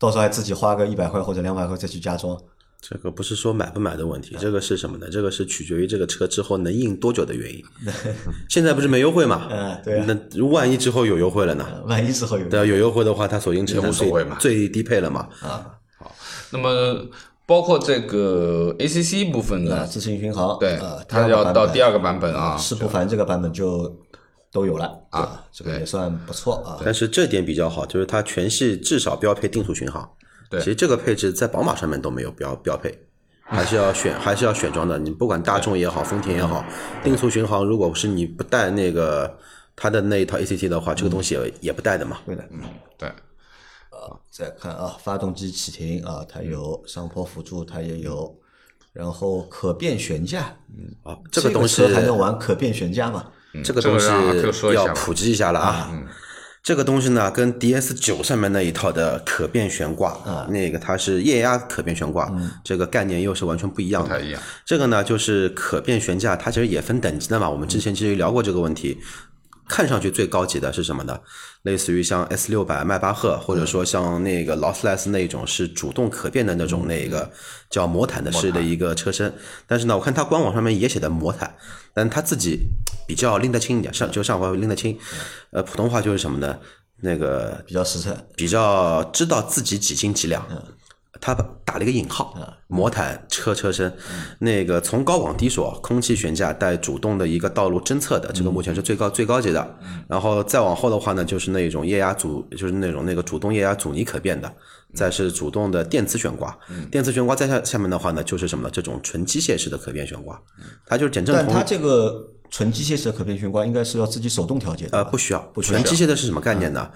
[0.00, 2.36] 到时候还自己花个一百块或者两百块再去加装，
[2.82, 5.06] 这个不是说买不买的问题，这个是什么呢？
[5.08, 7.64] 这个是取决于这个车之后能硬多久的原因。
[8.50, 9.46] 现在不是没优惠嘛？
[9.52, 11.64] 嗯对啊那万一之后有优惠了呢？
[11.86, 15.28] 万一之后有对啊，有优惠的话，它所应承也担无所谓嘛最最低配了嘛。
[15.42, 15.64] 啊，
[15.96, 16.12] 好
[16.50, 17.06] 那么
[17.46, 23.96] 包括这个 ACC 部分啊，呢，自适应巡航，对啊，，它要到第二个版本啊，是不凡这个版本就
[24.50, 26.80] 都有了啊，这个也算不错啊。
[26.84, 30.10] 但是这点比较好，就是它全系至少标配定速巡航。
[30.52, 30.60] 对。
[30.60, 32.96] 其实这个配置在宝马上面都没有标标配，
[33.42, 34.98] 还是要选还是要选装的。
[34.98, 36.62] 你不管大众也好，丰田也好，
[37.02, 39.38] 定速巡航如果是你不带那个
[39.74, 42.18] 它的那一套 ACT 的话，这个东西也也不带的嘛。
[42.26, 42.44] 对的，
[42.98, 43.10] 对，
[44.30, 48.38] 再看啊，发动机启停啊，它有上坡辅助，它也有，
[48.92, 50.94] 然后可变悬架，嗯。
[51.02, 53.26] 啊，这个东西车还能玩可变悬架吗？
[53.64, 54.06] 这个东西
[54.74, 55.92] 要普及一下了啊。
[56.62, 62.32] 这个东西呢，跟 DS 九上面那一套的可变悬挂啊，那个它是液压可变悬挂，
[62.62, 64.08] 这个概念又是完全不一样的。
[64.08, 64.40] 不太一样。
[64.64, 67.50] 这个呢，就是可变悬架，它其实也分等级的嘛。
[67.50, 68.98] 我们之前其实聊过这个问题。
[69.72, 71.18] 看上去最高级的是什么呢？
[71.62, 77.30] 类似于像 S 六百迈巴赫，或者说像那个劳斯莱斯那一种是主动可变的那种那个
[77.70, 79.32] 叫魔毯的式的一个车身。
[79.66, 81.54] 但是呢，我看它官网上面也写的魔毯，
[81.94, 82.58] 但它自己
[83.08, 84.98] 比较拎得清一点，上就上回拎得清。
[85.52, 86.58] 呃，普通话就是什么呢？
[87.00, 90.46] 那个比较实诚，比较知道自己几斤几两。
[91.24, 91.32] 他
[91.64, 93.94] 打了一个引号，魔毯车车身，
[94.40, 99.78] 那个从高往低说，空气悬架带主动的一个道路侦测的，这个目前是最高最高级的。
[100.08, 104.52] 然后再往后的话呢，就是那种液压阻，就是那种那个主动液压阻尼可变的，
[104.94, 106.58] 再是主动的电磁悬挂。
[106.90, 108.70] 电磁悬挂再下下面的话呢，就是什么呢？
[108.72, 110.36] 这种纯机械式的可变悬挂，
[110.84, 115.78] 它就是减震但它这个纯机械式的可变悬挂应该是要自己手动调节的，呃，不需要，不需要。
[115.78, 116.90] 纯机械的是什么概念呢？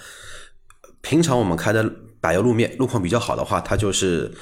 [1.00, 1.88] 平常我们开的
[2.26, 4.32] 柏油路面，路况比较好的话，它就是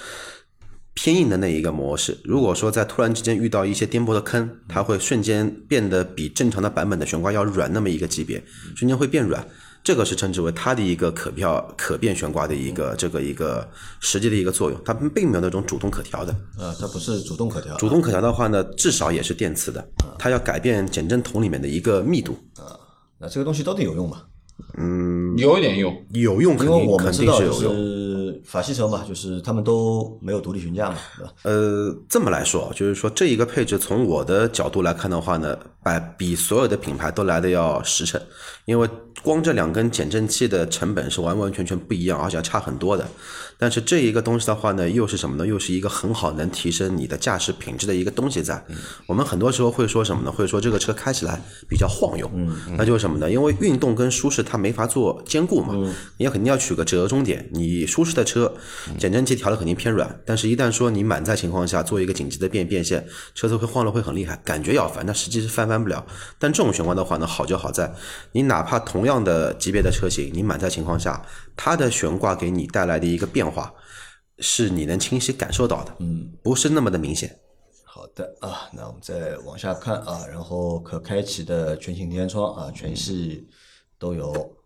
[0.95, 2.17] 偏硬的那一个模式。
[2.25, 8.43] 如果说在突然之间遇到一些颠簸的坑，它会瞬间变得比正常的版本的悬挂要软那么一个级别，
[8.75, 9.47] 瞬间会变软。
[9.83, 13.69] 这个是称之为它的一个可调可变悬挂的一个这个一个
[14.01, 16.35] 实际的一个作用，它并没有那种主动可调的。
[16.59, 19.87] 呃，它不是主动可调，主动可调的话呢，至少也是电磁的，
[20.19, 22.81] 它要改变减震筒里面的一个密度，啊
[23.21, 24.23] 那这个东西到底有用吗？
[25.37, 27.95] 有一点用，有用肯因为我定肯们知道就定是有用。
[28.45, 31.33] 法系车嘛，就是他们都没有独立悬架嘛，对吧？
[31.45, 38.21] 呃，这么来说，就是说这一个配置，从我的角度来看的话呢，百比所有的品牌都来的要实诚，
[38.67, 38.89] 因为
[39.23, 43.07] 光这两根减震器的成本是完完全全不一样，而且差很多的。
[43.59, 45.47] 但是这一个东西的话呢，又是什么呢？
[45.47, 48.65] 又是一个很好能提升你的驾驶品质的一个东西在。
[49.07, 50.33] 我们很多时候会说什么呢？
[50.33, 52.31] 会说这个车开起来比较晃悠，
[52.77, 53.31] 那就是什么呢？
[53.31, 55.75] 因为运动跟舒适它没法做兼顾嘛，
[56.19, 57.49] 你要肯定要取个折中点。
[57.53, 58.53] 你舒适的车，
[58.99, 66.05] 减震器调的肯定偏软，但是一旦说你满载情况下做一个紧急的变变线，车子会晃的会很厉害，感觉要翻，但实际是翻翻不了。
[66.39, 67.93] 但这种悬挂的话呢，好就好在
[68.33, 71.23] 你哪怕同样的级别的车型，你满载情况下，
[71.57, 73.73] 它的悬挂给你带来的一个变化，
[74.39, 77.39] 是你能清晰感受到的，嗯，不是那么的明显。
[77.85, 83.49] 好的啊，那我们再往下看啊，然后可开启的全景天窗啊，全系
[83.99, 84.57] 都有，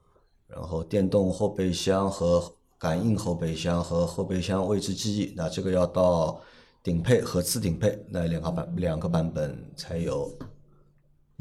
[0.46, 6.40] 然后电动后备箱和感应后备箱和后备箱位置记忆，那这个要到
[6.82, 10.34] 顶配和次顶配那两个版两个版本才有。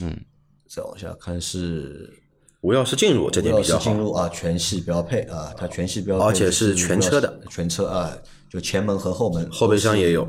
[0.02, 0.20] 嗯，
[0.68, 2.14] 再往下看是
[2.68, 8.11] 无钥匙进入这点无钥比较好，匙进入啊，全系标配啊，它全系标配，而且是全车的，全车啊，
[8.49, 10.28] 就前门和后门，后备箱也有，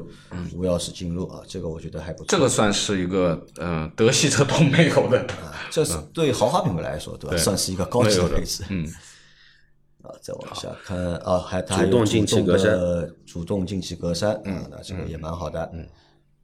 [0.55, 2.27] 无钥匙进入啊，这个我觉得还不错。
[2.29, 5.27] 这个算是一个嗯、呃德系车都没有的。
[5.69, 7.37] 这是对豪华品牌来说，对吧？
[7.37, 8.63] 算是一个高级的配置。
[8.69, 8.87] 嗯，
[10.03, 15.69] 啊，再往下看啊，还它有主动进气格栅主动进气格栅，嗯，那这个也蛮好的。
[15.75, 15.85] 嗯，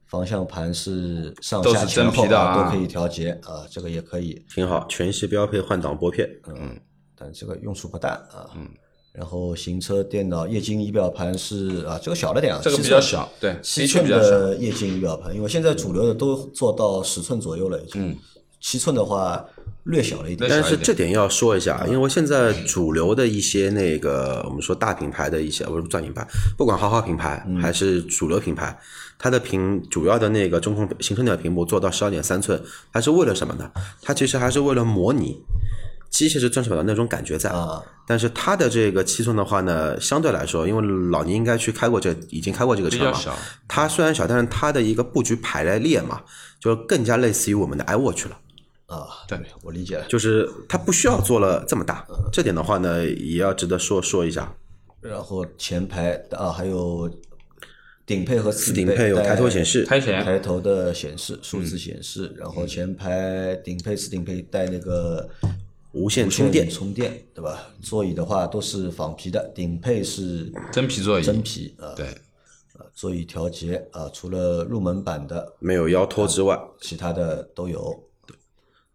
[0.07, 6.79] 方向盘是上下前后都可以调节啊，这个也可以，挺好，全系标配换挡拨片，嗯
[7.17, 8.49] 但这个用处不大啊。
[8.55, 8.67] 嗯。
[9.13, 14.39] 然后行车电脑液晶仪表盘是啊，这个小了点啊，这个比较小，对，七寸的确比较小。
[14.39, 18.17] 的液晶仪表盘，因为现在主流的都做到十寸左右了，已经。
[18.61, 19.45] 七寸的话，
[19.85, 20.47] 略小了一点。
[20.49, 26.27] 但是这点要说一下，因为现在主流的一些那个我们说大品牌的一些，不是大品牌，
[26.57, 28.77] 不管豪华品牌还是主流品牌，
[29.17, 32.61] 它的屏主要的那个中控行车电脑屏幕做到十二点三寸，
[32.91, 33.71] 它是为了什么呢？
[34.01, 35.41] 它其实还是为了模拟
[36.09, 37.49] 机械式转手的那种感觉在。
[37.49, 46.21] 啊，但是它的这个七寸的话呢，相对来说，因为老倪应该去开过这，已经开过这个车嘛，比较小，它虽然小，但是它的一个布局排列嘛，
[46.59, 48.37] 就更加类似于我们的 iWatch 了。
[48.87, 50.05] 啊，对，我理解了。
[50.07, 54.55] 就是它不需要做了这么大，这点的话呢，也要值得说说一下。
[55.01, 57.09] 然后前排啊，还有
[58.05, 65.27] 顶配和次顶配有抬头显示，抬头的显示数字显示，然后前排顶配、次顶配带那个
[65.93, 67.67] 无线充电，充电对吧？
[67.81, 71.93] 座椅的话都是仿皮的，顶配是真皮座椅，真皮啊。
[71.95, 72.05] 对，
[72.73, 77.99] 啊，座椅调节啊，除了入门版的，没有腰托之外，其他的都有。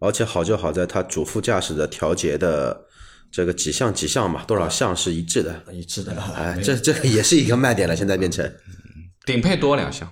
[0.01, 2.87] 而且好就好在它主副驾驶的调节的
[3.31, 5.63] 这个几项几项嘛，多少项是一致的。
[5.73, 8.53] 一致的，哎， 这这个也是一个卖点了，现在变成。
[9.25, 10.11] 顶配多两项，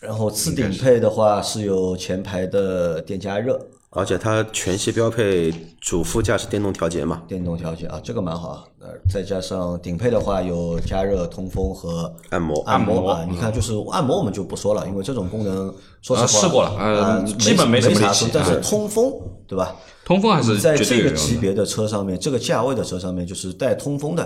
[0.00, 3.60] 然后次顶配的话是有前排的电加热、
[3.96, 8.64] 而且它全系标配主副驾驶电动调节嘛，电动调节啊，这个蛮好啊。
[8.78, 13.26] 呃，再加上顶配的话有加热、通风和按摩按摩摩啊。
[13.28, 19.10] 你看，就是按摩我们就不说了，因为这种功能说实话啊试过了呃啊基本没什么啥力气但是啊通风
[19.46, 19.74] 对吧？
[20.04, 21.36] 通风还是在这个级。
[21.38, 24.22] 别的车上面，这个价位的车上面，就是带通风的，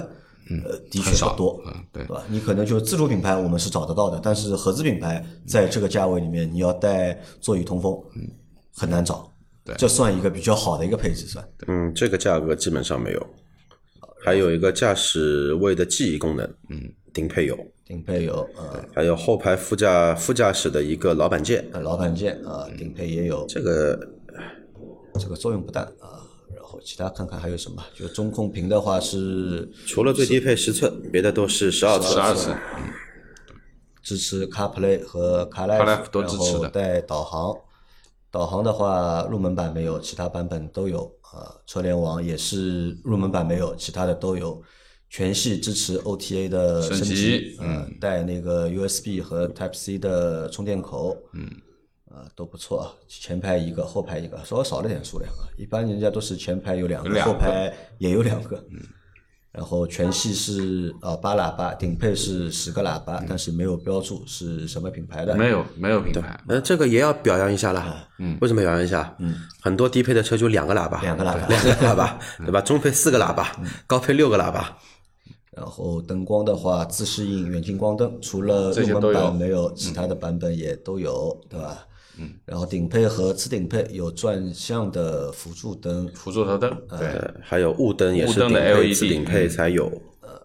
[0.65, 2.23] 呃，的确少不多，嗯对吧？
[2.29, 7.97] 你可能就自主品牌我们是找得到的，但是合资品牌在这个价位里面，你要带座椅通风，
[8.75, 9.30] 很难找。
[9.65, 9.75] 对。
[9.77, 11.47] 这算一个比较好的一个配置算。
[11.67, 13.27] 嗯，这个价格基本上没有。
[14.23, 17.57] 还有一个驾驶位的记忆功能，嗯，顶配有，
[17.87, 18.85] 顶配有呃。
[18.95, 23.99] 还有后排副驾副驾驶的一个老板键，呃老板键啊，顶配也有，这个
[25.19, 26.21] 这个作用不大啊。
[26.55, 32.13] 然后其他看看还有什么，就中控屏的话是除了最低配十寸，别的都是十二寸。
[32.13, 32.55] 十二寸，
[34.03, 36.59] 支持 CarPlay 和 CarLife，CarLife 都支持的。
[36.59, 37.57] 然后带导航。
[38.31, 41.55] 导航的话，入门版没有，其他版本都有啊。
[41.67, 44.63] 车联网也是入门版没有，其他的都有。
[45.13, 51.51] 全系支持 OTA 的升级级，嗯，带那个 USB 和 Type C 的充电口，嗯，
[52.09, 52.95] 啊都不错啊。
[53.09, 55.51] 前排一个，后排一个，稍微少了点数量啊。
[55.59, 58.79] 一般人家都是前排有两个，有两个后排也有两个，嗯。
[59.53, 65.35] 然后全系是呃八喇叭，顶配是十个喇叭，但是没有标注是什么品牌的。
[65.35, 68.09] 没有没有品牌，那，这个也要表扬一下了。
[68.19, 69.13] 嗯，为什么表扬一下？
[69.19, 72.61] 嗯，很多低配的车就两个喇叭，两个喇叭两个喇叭， 对吧？
[72.61, 73.51] 中配四个喇叭，
[73.89, 74.79] 高配六个喇叭。
[75.51, 81.87] 然后灯光的话，自适应远近光灯，除了入门这些都有版没有，其他的版本也都有，对吧？
[82.19, 82.33] 嗯。
[82.45, 89.87] 然后顶配和次顶配有转向的辅助灯，辅助头灯，对，呃，还有雾灯也是顶配 LED 次顶配才有。
[90.21, 90.41] 呃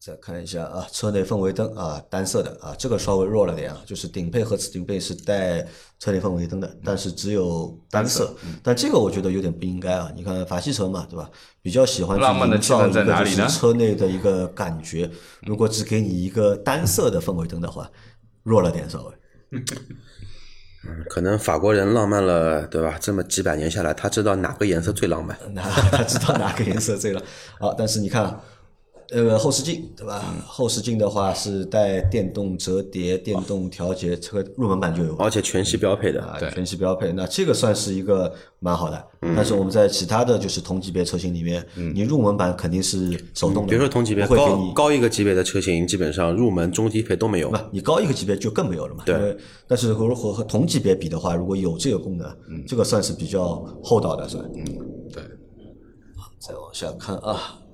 [0.00, 5.60] 再看一下啊，车内氛围灯啊，单色的啊，这个稍微弱了点啊，就是顶配和次顶配是带
[5.98, 8.34] 车内氛围灯的，但是只有单色。
[8.62, 11.30] 但这个我觉得有点不应该啊，你看法系车嘛，对吧？
[11.60, 15.10] 比较喜欢营造一个在哪里呢就是车内的一个感觉。
[15.42, 17.90] 如果只给你一个单色的氛围灯的话，
[18.44, 19.14] 弱了点稍微。
[21.08, 22.96] 可能法国人浪漫了，对吧？
[23.00, 25.36] 这么几百年下来，他知道哪个颜色最浪漫。
[25.92, 27.22] 他知道哪个颜色最了。
[27.58, 28.38] 好，但是你看，
[29.10, 30.22] 呃，后视镜对吧？
[30.46, 35.16] 后视镜的话是带电动折叠、电动调节，这个入门版就有。
[35.16, 39.04] 而且全系标配的，啊，全系标配，那这个算是一个蛮好的。
[39.34, 47.50] 但是我们在其他的就是同级别车型里面，你入门版肯定是手动的，比如说同级别会给你高一个级别的车型，基本上入门、中低配都没有。
[47.50, 49.04] 那你高一个级别就更没有了嘛。
[49.06, 49.36] 对因为
[49.66, 52.30] 但是如果和同级别比的话，如果有这个功能，
[52.66, 54.44] 这个算是比较厚道的，算。
[54.54, 54.64] 嗯
[55.12, 55.22] 对，
[56.14, 57.67] 好再往下看啊，然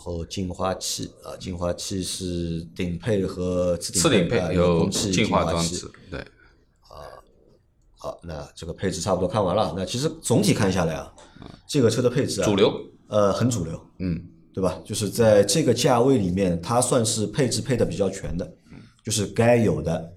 [0.00, 7.04] 后净化器啊，净化器是顶配和次次顶配啊有有空气净化装置，对，啊
[7.96, 9.74] 好，那这个配置差不多看完了。
[9.76, 11.12] 那其实总体看下来啊，
[11.68, 12.72] 这个车的配置啊，主流，
[13.08, 14.24] 呃，很主流，嗯，
[14.54, 14.80] 对吧？
[14.86, 18.50] 就是在这个价位里面，它算是配置配的比较全的，
[19.04, 20.14] 就是该有的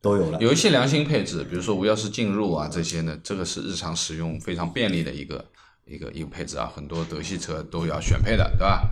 [0.00, 0.38] 都有了。
[0.40, 5.44] 有一些良心配置，比如说无钥匙进入啊这些呢，这个是日常使用非常便利的一个
[5.84, 8.90] 一个一个配置啊，很多德系车都要选配的，对吧？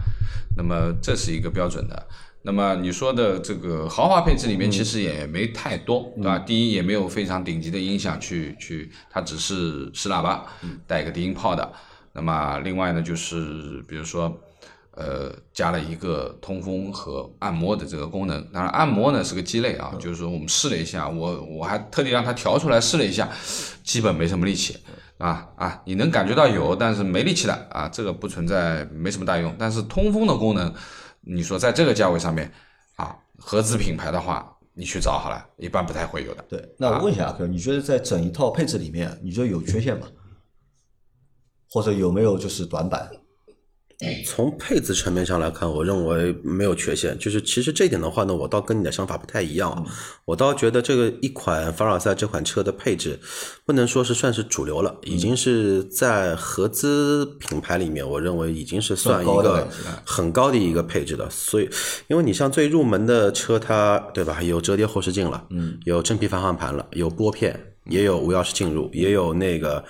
[0.56, 2.06] 那么这是一个标准的。
[2.42, 6.38] 那么你说的这个豪华配置里面其实也没太多，对吧？
[6.38, 10.46] 第一也没有非常顶级的音响去去，它只是十喇叭
[10.86, 11.72] 带一个低音炮的。
[12.12, 14.38] 那么另外呢，就是比如说。
[15.00, 18.44] 呃，加了一个通风和按摩的这个功能。
[18.52, 23.28] 当然，按摩呢是个鸡肋啊，就是说我们试了一下，我我还特地让它调出来试了一下，
[23.84, 24.76] 基本没什么力气。
[25.18, 29.54] 啊啊，你能感觉到有，但是没力气的啊，这个不存在，没什么大用。
[29.58, 30.72] 但是通风的功能，
[31.20, 32.52] 你说在这个价位上面
[32.96, 36.44] 啊，合资品牌的话，你去找好了，一般不太会有的。
[36.48, 40.06] 对，那我问一下阿克，你觉得在整一套配置里面，你觉得有缺陷吗？
[41.70, 43.10] 或者有没有就是短板？
[44.24, 47.18] 从配置层面上来看，我认为没有缺陷。
[47.18, 49.84] 就是其实这一点的话呢，我倒跟你的想法不太一样。
[50.24, 53.18] 我倒觉得这个一款凡尔赛这款车的配置，
[53.66, 59.66] 不能说是算是主流了，已经是在合资品牌里面，我认为已经是算一个
[60.04, 61.28] 很高的一个配置的。
[61.28, 61.68] 所以，
[62.06, 64.40] 因为你像最入门的车，它对吧？
[64.40, 69.84] 有折叠后视镜了，嗯，有真皮方向盘了，有拨片，也有无钥匙进入，也有那个。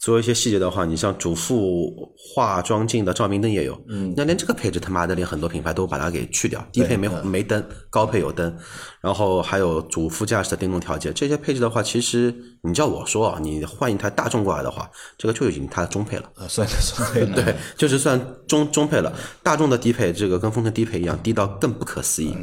[0.00, 8.54] 做一些细节的话，你像主副化妆镜的照明灯也有，嗯，那连这个配置他妈的连很多品牌都把它给去掉，低配没没灯，高配有灯，
[9.00, 19.10] 然后还有主副驾驶的电动调节，这些配置的话，其实你叫我说啊，你换一台大众过来的话，这个就已经它的中配了，啊，算是中配， 对，就是算中中配了。
[19.42, 22.36] 大众的低配这个跟丰田低配一样，低到更不可思议。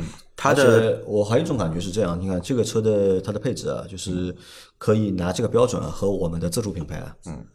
[0.43, 4.35] 它的我还有一种感觉是这样，你看这个车的它的配置啊，就是
[4.79, 7.45] 可以拿这个标准和我们的自主品牌啊，嗯，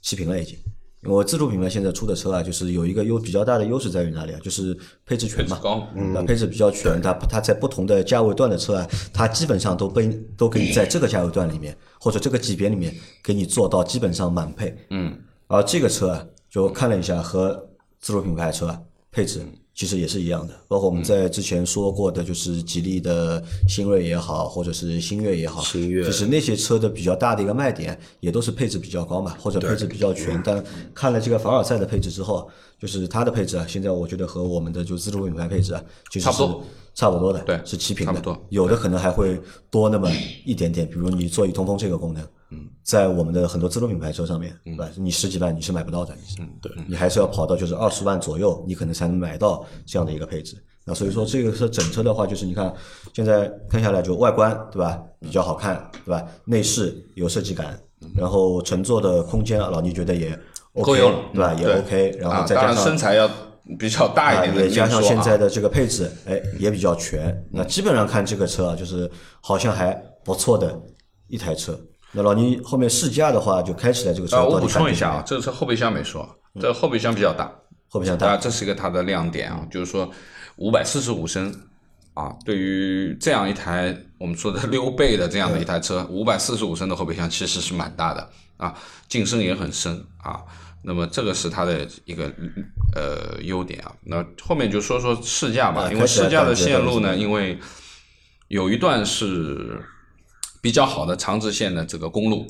[0.00, 0.56] 齐平了已经。
[1.02, 4.40] 因为自主品牌现在出的车啊，就是有一个优比较大的优势在于哪里啊？
[4.40, 5.60] 就是配置全嘛，
[5.96, 15.18] 嗯，配置比较全，它它在不同的价位段的车啊，它基本上都被都可以在这个价位段里面或者这个级别里面给你做到基本上满配，嗯，
[15.48, 17.68] 而这个车啊，就看了一下和
[18.00, 19.44] 自主品牌车啊配置。
[19.74, 30.40] 其实也是一样的，包括我们在之前说过的，就是吉利的新锐也好，或者是星越也好，星越就是那些车的比较大的一个卖点，也都是配置比较高嘛，或者配置比较全。
[30.44, 30.62] 但
[30.94, 32.48] 看了这个凡尔赛的配置之后，
[32.78, 36.42] 就是它的配置啊，现在我觉得和我们的就自主品牌配置啊，其实是
[36.94, 38.40] 差不多的，对，是齐平的，差不多。
[38.50, 40.08] 有的可能还会多那么
[40.44, 42.24] 一点点，比如你座椅通风这个功能。
[42.82, 44.88] 在我们的很多自主品牌车上面，对吧？
[44.96, 50.56] 你十几万你是买不到的，嗯，对，你还是要跑到就是二十万左右，你可能才能买到这样的一个配置。
[50.84, 52.70] 那所以说这个车整车的话，就是你看
[53.14, 56.22] 现在看下来就外观对吧比较好看，对吧？
[56.44, 57.78] 内饰有设计感，
[58.14, 60.38] 然后乘坐的空间老倪觉得也
[60.82, 61.54] 够用了，对吧？
[61.54, 63.26] 也 OK，然后再加上身材要
[63.78, 67.34] 比较大一点，也加上现在的这个配置，哎，也比较全。
[67.50, 70.78] 那基本上看这个车啊，就是好像还不错的
[71.28, 71.80] 一台车。
[72.16, 74.36] 那老倪后面试驾的话，就开起来这个车。
[74.36, 76.24] 啊，我补充一下啊，这个车后备箱没说，
[76.60, 77.52] 这个后备箱比较大，
[77.88, 80.08] 后备箱大，这是一个它的亮点啊，就是说
[80.56, 81.52] 五百四十五升
[82.14, 88.72] 啊，对于这样一台我们说的溜背的这样的一台车，五百四十五升的后备箱其实是蛮大的啊，
[89.08, 90.40] 进深也很深啊，
[90.84, 92.30] 那么这个是它的一个
[92.94, 93.92] 呃优点啊。
[94.04, 97.58] 那后面就说说试驾吧，因为试驾的线路呢，因为
[98.46, 99.84] 有一段是。
[100.64, 102.46] 比较好的长直线的这个公路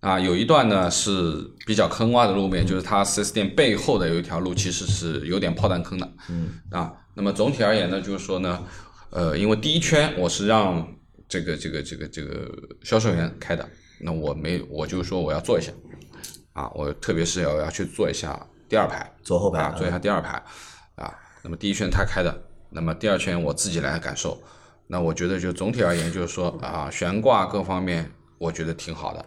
[0.00, 6.12] 啊，有一段呢是比较坑洼的路面，就是它四 S 店背后的有一条路，其实是有点炮弹坑的。
[6.28, 8.62] 嗯啊，那么总体而言呢，就是说呢，
[9.08, 10.86] 呃，因为第一圈我是让
[11.26, 12.52] 这个这个这个这个
[12.82, 13.66] 销售员开的，
[13.98, 15.72] 那我没我就说我要坐一下
[16.52, 18.38] 啊，我特别是要要去坐一下
[18.68, 20.32] 第二排，坐后排啊，坐一下第二排
[20.96, 21.10] 啊。
[21.42, 24.38] 那么第一圈他开的，那么第二圈我自己来感受。
[24.86, 29.24] 那我觉得就总体而言，就是说啊，悬挂各方面我觉得挺好的，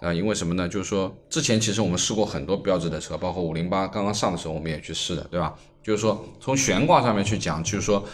[0.00, 0.68] 啊，因为什么呢？
[0.68, 5.54] 就是说之前其实我们试过很多标志的车，包括五零八刚刚上的时候我们也去试的，对吧？
[5.82, 8.04] 就是说从悬挂上面去讲，就是说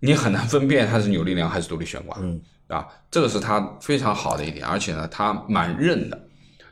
[0.00, 6.28] 你很难分辨它是扭力梁还是独立悬挂，嗯，啊，这个是它非常好的一点，而且呢它蛮韧的，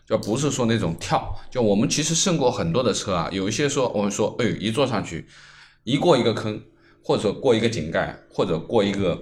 [0.06, 5.26] 就不是说那种跳，就我们其实胜过很多的车啊，有一些说我们说，哎，一坐上去
[5.84, 6.62] 一过一个坑，
[7.02, 9.18] 或者过一个井盖，或者过一个。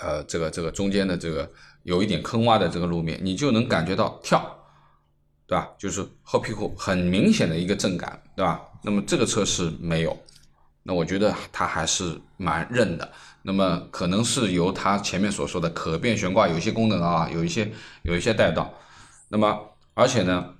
[0.00, 1.50] 呃，这个这个中间的这个
[1.82, 4.42] 有一点坑洼的这个路面，你就能感觉到跳，
[5.46, 5.68] 对吧？
[5.78, 8.62] 就是后屁股很明显的一个震感，对吧？
[8.82, 10.18] 那么这个车是没有，
[10.82, 13.12] 那我觉得它还是蛮韧的。
[13.42, 17.70] 那么可能是由它前面所说的可变悬挂有一些功能啊，有一些
[18.02, 18.72] 有一些带到。
[19.28, 19.58] 那么
[19.94, 20.54] 而且呢，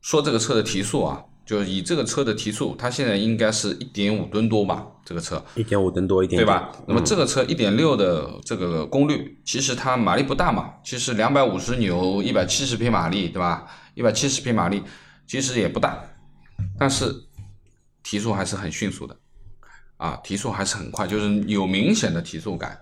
[0.00, 1.24] 说这个车的提速啊。
[1.46, 4.84] 就是以这个车的提速，它现在应该是一点五吨多吧？
[5.04, 6.72] 这个车一点五吨多一点，对吧？
[6.88, 13.64] 那么这个车一点六的这个功率，其实它马力不大嘛，其实两百五十牛，一百七十匹马力，对吧？
[13.94, 14.82] 一百七十匹马力
[15.28, 15.96] 其实也不大，
[16.76, 17.14] 但是
[18.02, 19.16] 提速还是很迅速的，
[19.98, 22.76] 啊，提速还是很快，就是有明显的提速感，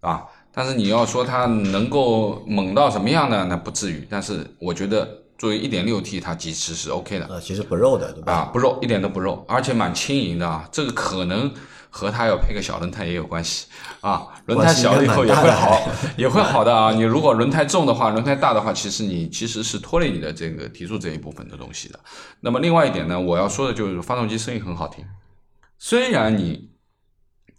[0.00, 3.46] 啊，但是你要说它能够猛到什么样呢？
[3.48, 5.16] 那不至于，但是我觉得。
[5.40, 8.32] 作为一点六 T，它其实是 OK 的啊，其实不肉的，对吧？
[8.32, 10.68] 啊，不肉，一点都不肉，而且蛮轻盈的啊。
[10.70, 11.50] 这个可能
[11.88, 13.66] 和它要配个小轮胎也有关系
[14.02, 14.26] 啊。
[14.44, 16.92] 轮胎小了以后也会好， 也会好的啊。
[16.92, 21.98] 你如果轮胎重的话，轮胎大的话，其实你其实是拖累你的这个提速这一部分的东西的。
[22.40, 25.02] 那么另外一点呢，我要说的就是发动机声音很好听，
[25.78, 26.68] 虽然你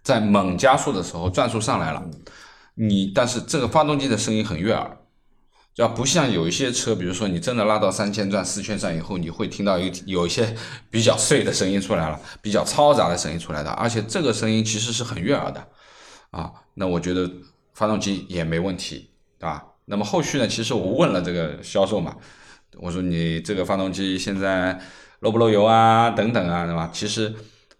[0.04, 2.04] 在猛加速的时候转速上来了，
[2.76, 5.00] 你但是这个发动机的声音很悦耳。
[5.76, 10.56] 要不像有一些车，比如说你真的拉到三千转、四千转以后，你会听到有有一些
[10.90, 15.66] 比较碎的声音出来了，比较嘈杂的声音出来的，而且这个声音其实是很悦耳的，
[16.32, 17.30] 啊，那我觉得
[17.74, 19.10] 发动机也没问题，
[19.40, 19.64] 对吧？
[19.86, 22.16] 那么后续呢，其实我问了这个销售嘛，
[22.78, 24.80] 我说你这个发动机现在
[25.20, 26.90] 漏不漏油啊，等等啊，对吧？
[26.94, 27.34] 其实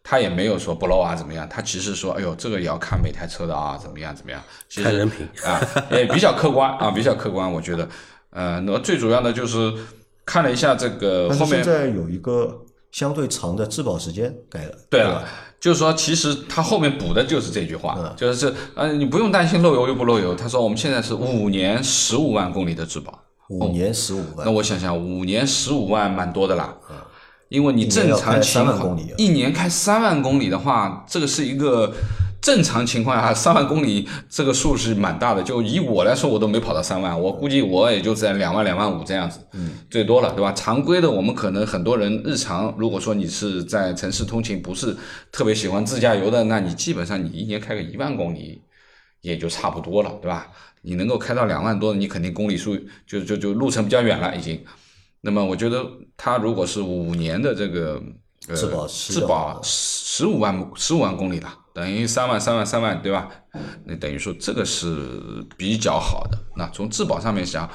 [0.04, 1.48] 他也没有说不漏啊，怎么样？
[1.48, 4.42] 他其实说，哎呦，这个也要看每台车的啊，怎么样怎么样？
[4.68, 7.88] 其实看人品啊，也比较客观啊，比较客观，我觉得，
[8.32, 9.74] 呃，那么最主要的就是
[10.26, 15.24] 看了一下这个后面现在有一个相对长的质保时间改了，对了，
[15.60, 20.36] 就是说，其实他后面补的就是这句话，嗯就是呃，你不用担心漏油又不漏油。
[20.36, 23.18] 他说我们现在是五年十五万公里的质保，
[23.50, 26.76] 五年十五万那，我想想，五年十五万蛮多的啦，
[27.52, 31.94] 因为你正常情况一年开三万公里的话，这个是一个
[32.42, 35.44] 正常情况下三万公里这个数是蛮大的。
[35.44, 40.54] 就以我来说，我都没跑到三万，我估计我也就在两万两万五这样子，嗯，最多了，对吧？
[40.54, 44.96] 常规的我们可能很多人日常，如果说你是在城市通勤，不是
[45.30, 48.62] 特别喜欢自驾游的，那你基本上你一年开个一万公里。
[49.22, 50.48] 也就差不多了，对吧？
[50.82, 52.76] 你能够开到两万多，你肯定公里数
[53.06, 54.60] 就就就路程比较远了，已经。
[55.22, 55.86] 那么我觉得
[56.18, 58.02] 他如果是五年的这个
[58.48, 63.30] 呃质保质保十五万十五万公里了，等于三万三万三万，对吧？
[63.86, 66.38] 那等于说这个是比较好的。
[66.56, 67.70] 那从质保上面讲，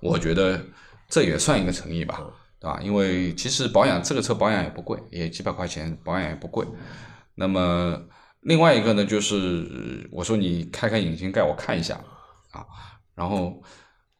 [0.00, 0.60] 我觉得
[1.08, 2.20] 这也算一个诚意吧，
[2.60, 2.80] 对吧？
[2.82, 6.66] 因为其实保养这个车保养也不贵，也几百块钱，保养也不贵。
[7.36, 8.02] 那么
[8.40, 11.94] 另外一个呢，就是我说你开开引擎盖，我看一下
[12.50, 12.66] 啊，
[13.14, 13.62] 然后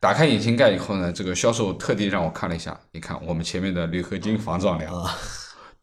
[0.01, 4.92] 打开引擎盖以后呢，这个销售特地让我看了一下，你看我们前面的铝合金防撞梁。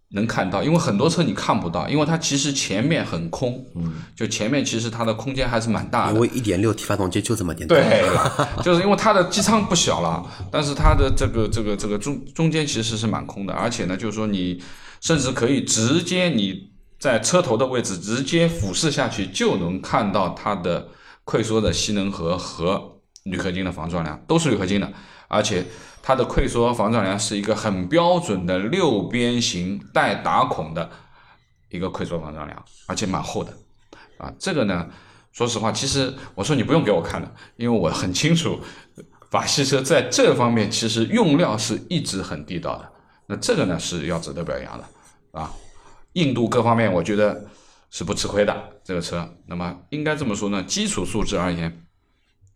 [0.10, 8.08] 能看到，因为很多车你看不到，因为它其实前面很空，嗯，就前面其实它的空间还是蛮大的因，为一点六 T 发动机就这么点大，对，
[8.64, 14.64] 就是因为它的机舱不小了，但是它的这个这个这个中中间其实是蛮空的，而且呢，就是说你
[15.02, 20.88] 甚至可以直接你在车头的位置直接俯视下去，就能看到它的
[21.26, 22.95] 溃缩的吸能盒和
[23.26, 24.92] 铝合金的防撞梁，都是铝合金的，
[25.28, 25.66] 而且
[26.02, 30.90] 它的溃缩防撞梁是一个很标准的六边形带打孔的
[31.70, 33.52] 一个溃缩防撞梁，而且蛮厚的。
[34.20, 34.88] 啊，这个呢，
[35.32, 38.60] 说实话，其实我说你不用给我看的，因为我很清楚，
[39.32, 42.92] 法系车在这方面其实用料是一直很地道的。
[43.26, 44.86] 那这个呢是要值得表扬的
[45.32, 45.52] 啊，
[46.14, 47.44] 硬度各方面我觉得
[47.90, 49.28] 是不吃亏的这个车。
[49.48, 51.85] 那么应该这么说呢，基础素质而言，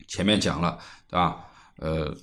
[0.09, 1.45] 前面讲了对吧？
[1.77, 2.13] 呃，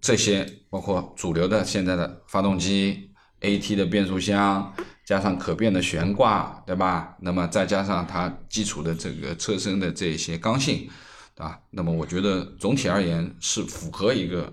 [0.00, 3.10] 这些包括主流的现在的发动机、
[3.40, 4.74] AT 的变速箱，
[5.06, 7.16] 加上可变的悬挂，对吧？
[7.20, 10.90] 那么再加上它基础的这个车身的这些刚性，
[11.34, 14.52] 对吧，那么我觉得总体而言是符合一个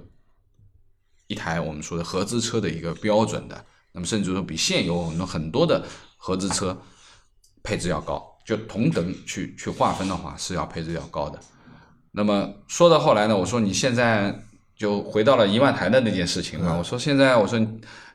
[1.28, 3.65] 一台我们说的合资车的一个标准的。
[3.91, 5.84] 那么甚至说比现有我们很多的
[6.15, 6.80] 合资车
[7.63, 11.39] 配置要高，就同等去去划分的话是要配置要高的。
[12.12, 14.34] 那么说到后来呢，我说你现在
[14.76, 16.76] 就回到了一万台的那件事情嘛。
[16.78, 17.60] 我说现在我说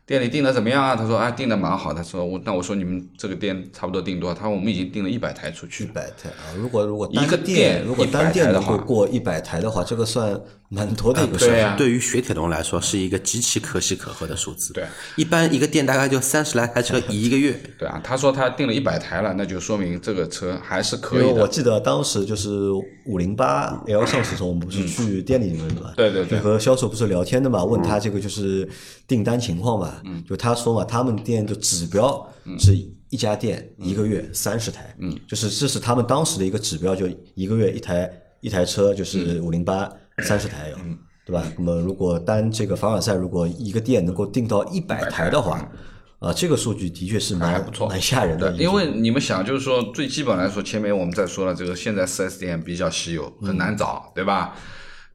[0.07, 0.94] 店里订的怎么样啊？
[0.94, 1.94] 他说啊订的蛮好。
[1.94, 4.34] 他说我那我说你们这个店差不多订多少？
[4.34, 5.86] 他说我们已经订了一百台出去一。
[5.86, 6.52] 百台啊！
[6.57, 10.38] 如果如果一个店如果单店的话够过一百台的话，这个算
[10.68, 11.50] 蛮多的一个数字。
[11.52, 14.72] 对啊对于雪铁龙来说是一个极其可喜可贺的数字。
[14.72, 14.84] 对，
[15.16, 17.59] 一般一个店大概就三十来台车 一个月。
[17.78, 21.24] 对啊，他说他订了一百台了，那就说明这个车还是可以的。
[21.26, 22.70] 因为我记得当时就是
[23.07, 28.68] 五零八 L 上市的时候，我们不是去店里面嘛，嗯对对对就和销售不是聊天的嘛，问他这个就是
[29.07, 30.22] 订单情况嘛，嗯。
[30.24, 32.28] 就他说嘛，他们店的指标
[32.59, 32.74] 是
[33.11, 39.45] 一家店一个月三十台，嗯，就是这是他们当时的一个指标，就一个月一台一台车就是嗯。
[39.45, 40.76] 五零八三十台有，
[41.24, 41.42] 对吧？
[41.57, 45.70] 那么如果单这个凡尔赛，如果一个店能够订到一百台的话，
[46.18, 47.88] 啊，这个数据的确是蛮不错。
[47.88, 54.57] 蛮吓人的因为你们想，就是说最基本来说，前面我们在说了，这个现在 4S 店比较稀有，很难找，对吧？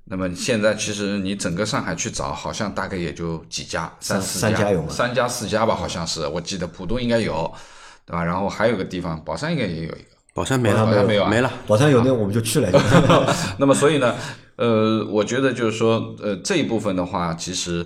[0.10, 7.54] 那么现在其实你整个上海去找，好像大概也就几家，三三四三家有吗三家四家吧，好像是，我记得浦东应该有，
[8.06, 8.24] 对吧？
[8.24, 10.08] 然后还有个地方，宝山应该也有一个。
[10.34, 11.52] 宝山没了，宝山没有啊没了。
[11.68, 12.72] 宝山有那我们就去了，
[13.60, 14.16] 那么所以呢，
[14.56, 17.86] 呃，我觉得就是说，呃，这一部分的话，其实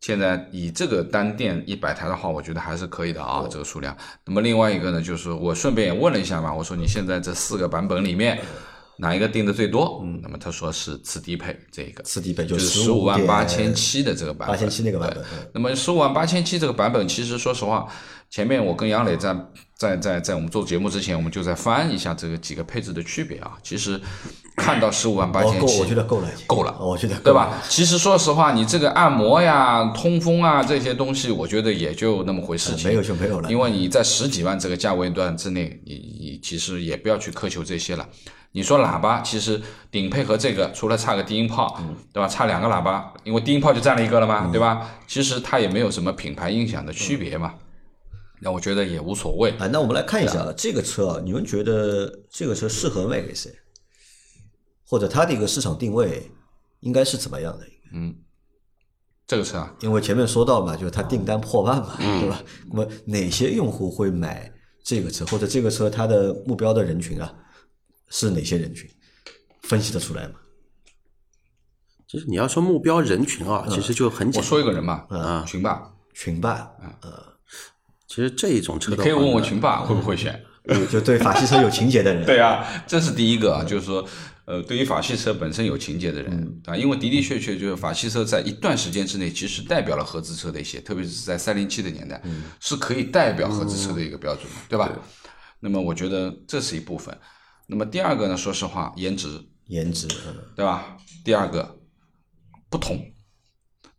[0.00, 3.96] 现在以这个单店一百台的话，我觉得还是可以的啊，这个数量。
[4.24, 8.38] 那么另外一个呢，就是我顺便也问了一下嘛，我说你现在这四个版本里面
[9.00, 10.00] 哪一个定的最多？
[10.02, 15.24] 嗯，那么他说是次低配这个，次低配就就是十十五万八千七的这个版本，八千七那个版本。
[15.52, 17.86] 那么十五万八千七这个版本，其实说实话，
[18.30, 19.34] 前面我跟杨磊在
[19.76, 23.52] 在在在我们做节目之前，我们就在翻一下这个几个配置的区别啊。
[23.62, 23.98] 其实
[24.56, 27.24] 看到十五万八千七，我觉得够了，够了我觉得够了？
[27.24, 27.62] 对吧？
[27.68, 32.88] 其实说实话，你这个按摩呀、通风啊这些东西，我觉得也就那么回事情。
[32.88, 38.06] 没有就没有了，因为你在十几万这个价位段之内，你你其实也不要去苛求这些了。
[38.52, 39.60] 你说喇叭，其实
[39.90, 41.80] 顶配和这个除了差个低音炮，
[42.12, 42.28] 对吧？
[42.28, 44.86] 差两个喇叭，因为低音炮就占了一个了嘛，对吧？
[45.06, 47.54] 其实它也没有什么品牌音响的区别嘛。
[48.40, 49.50] 那我觉得也无所谓。
[49.58, 53.52] 啊，那我们来看一下啊，这个车啊，你们觉得这个车适合卖给谁？
[54.86, 56.30] 或者它的一个市场定位
[56.80, 57.66] 应该是怎么样的？
[57.92, 58.14] 嗯
[59.26, 62.42] 这个车啊，因为前面说到嘛，就是它订单破万嘛，对吧？
[62.70, 64.50] 那么哪些用户会买
[64.82, 67.34] 这个车，或者这个车它的目标的人群啊
[68.08, 68.88] 是哪些人群？
[69.62, 70.34] 分析得出来吗？
[72.06, 74.42] 其实你要说目标人群啊，其实就很简单。
[74.42, 76.72] 我说一个人嘛，嗯群霸，群霸，
[78.08, 80.42] 其实这一种车你可以问问群霸会不会选。
[80.68, 84.06] 就就对法系车有情节的人， 对啊，这是第一个啊，就是说，
[84.44, 92.20] 呃，对于法系车本身有情节的人啊，因为的的确确就是法系车在一段时间之内，其实代表了合资车的一些，特别是在三零七的年代，
[92.60, 94.90] 是可以代表合资车的一个标准，对吧？
[95.60, 97.16] 那么我觉得这是一部分。
[97.66, 100.34] 那么第二个呢，说实话，颜值，颜值，嗯。
[100.54, 100.98] 对吧？
[101.24, 101.78] 第二个
[102.68, 103.00] 不同，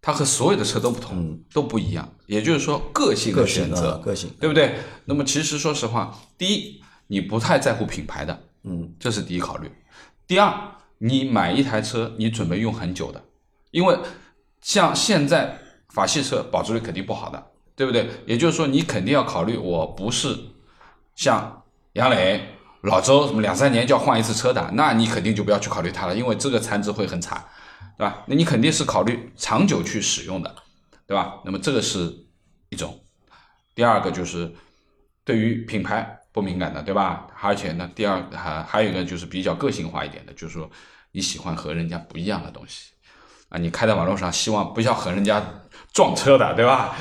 [0.01, 4.75] 它和所有的车都不同，都不一样，也就是说个性的选择，啊，个性，对不对？
[5.05, 9.69] 那么其实说实话，第一，你不太在乎品牌的，嗯，这是第一考虑。
[10.25, 10.53] 第二，
[10.99, 13.21] 你买一台车，你准备用很久的，
[13.71, 13.97] 因为
[14.61, 17.43] 像现在法系车保值率肯定不好的，
[17.75, 18.09] 对不对？
[18.25, 20.37] 也就是说，你肯定要考虑，我不是
[21.15, 22.41] 像杨磊、
[22.81, 27.43] 老周什么两三年就要换一次车的，那你肯定就不要去考虑它了，因为这个残值会很惨，
[27.99, 28.23] 对吧？
[28.27, 30.55] 那你肯定是考虑长久去使用的，
[31.05, 31.41] 对吧？
[31.43, 32.15] 那么这个是
[32.69, 32.97] 一种。
[33.75, 34.49] 第二个就是
[35.25, 37.27] 对于品牌不敏感的，对吧？
[37.41, 40.71] 而且呢，第二还还有一个就是比较个性化一点的，就是说
[41.11, 42.91] 你喜欢和人家不一样的东西
[43.49, 45.43] 啊，你开在马路上，希望不要和人家
[45.91, 46.95] 撞车的，对吧？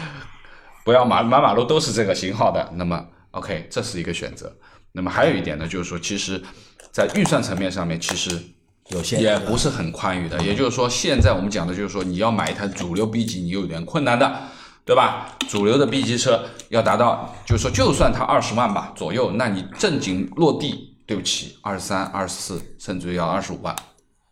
[0.85, 4.53] 不要马满马路都是这个型号的，那么 OK，这是一个选择。
[4.91, 6.43] 那么还有一点呢，就是说，其实，
[6.91, 8.43] 在预算层面上面，其实
[8.91, 10.43] 有限也不是很宽裕的。
[10.43, 14.43] 也就是说，现在我们讲的就是说，你要买一台主流 B 级，你有点困难的，
[14.85, 15.37] 对吧？
[15.49, 23.75] 主流的 B 级车要达到，就是说，就算它二十万吧左右，那你正经落地，对不起，二十三、二十四，甚至要二十五万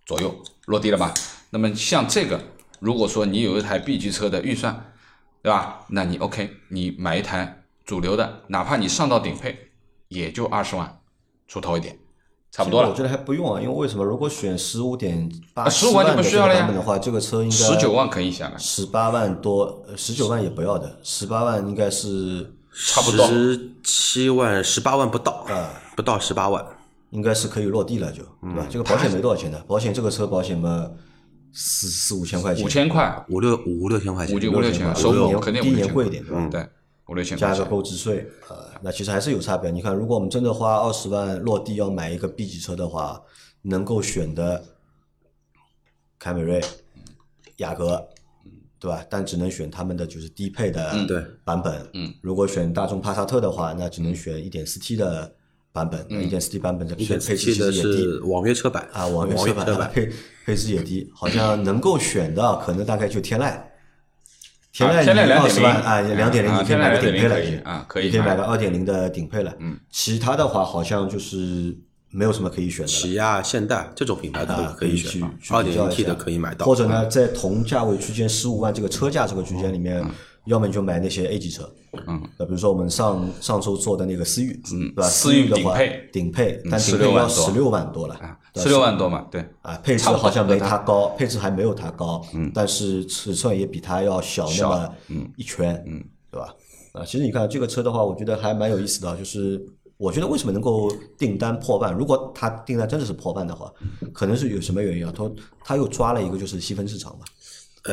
[0.04, 0.34] 左右
[0.66, 1.12] 落地了吧？
[1.50, 2.40] 那么像这个，
[2.80, 4.92] 如果说你有一台 B 级车的预算，
[5.42, 5.84] 对吧？
[5.88, 9.70] 那你 OK，你买一台主流的，哪怕你上到顶配，
[10.08, 10.98] 也就二十万
[11.46, 11.98] 出头一点，
[12.56, 12.88] 差不多了。
[12.88, 14.02] 我觉得还不用啊，因为为什么？
[14.02, 26.64] 如果选十五点八啊15万就不需要了呀版本的话，这个车应该十九万可以下来，十八万多，十九万也不要的，十八万应该是差不多十七万、十八万不到，啊不到十八万。
[27.10, 28.66] 应该是可以落地了就，对吧？
[28.68, 30.90] 这个保险没多少钱的，保险这个车保险嘛
[31.52, 36.48] 四四五千块钱，五千块，五六五六千块钱，五六五六千，块首年第一肯定五六千年贵一点，对吧？
[36.50, 36.68] 对。
[37.36, 39.70] 加个购置税，呃，那其实还是有差别。
[39.70, 43.22] 你看，如果我们真的花二十万落地要买一个 B 级车的话，
[43.62, 44.64] 能够选的
[46.18, 46.60] 凯美瑞、
[47.58, 48.08] 雅阁，
[48.80, 49.04] 对吧？
[49.08, 51.88] 但只能选他们的就是低配的对版本。
[51.94, 55.32] 嗯，如果选大众帕萨特的话，那只能选一点四 T 的
[55.70, 56.04] 版本。
[56.10, 60.10] 一点四 T 版本的配置其实也低是网约车版啊，网约车版约车版配
[60.44, 63.62] 配置也低，好像能够选的可能大概就天籁。
[64.76, 69.54] 天籁啊天籁你二十万啊，两点零啊你可以买个天籁2.0顶配了啊可以你可以买买个二点零的顶配了。
[69.58, 71.74] 嗯，其他的话好像就是
[72.10, 72.88] 没有什么可以选的了。
[72.88, 80.10] 起亚、现代这种品牌啊，可以去选去，二点 T 的可以买到，或者呢，在同价位区间十五万这个车价这个区间里面，嗯
[80.46, 81.70] 要么你就买那些 A 级车，
[82.06, 85.08] 嗯，那比如说我们上上周做的那个思域，嗯，对吧？
[85.08, 85.76] 思域的话
[86.12, 88.18] 顶配，但顶16配要十六万多了，
[88.54, 94.94] 十六万多嘛，对，啊，配置好像没它它高，配置还没有它高，嗯，但是尺寸也比它要小那么
[95.36, 96.54] 一圈，嗯，对吧？
[96.92, 99.60] 啊，其实你看这个车的话，我觉得还蛮有意思的啊，就是
[99.98, 101.92] 我觉得为什么能够订单破万？
[101.92, 103.72] 如果它订单真的是破万的话，
[104.12, 105.12] 可能是有什么原因啊？
[105.14, 105.30] 它
[105.64, 107.24] 它又抓了一个就是细分市场嘛，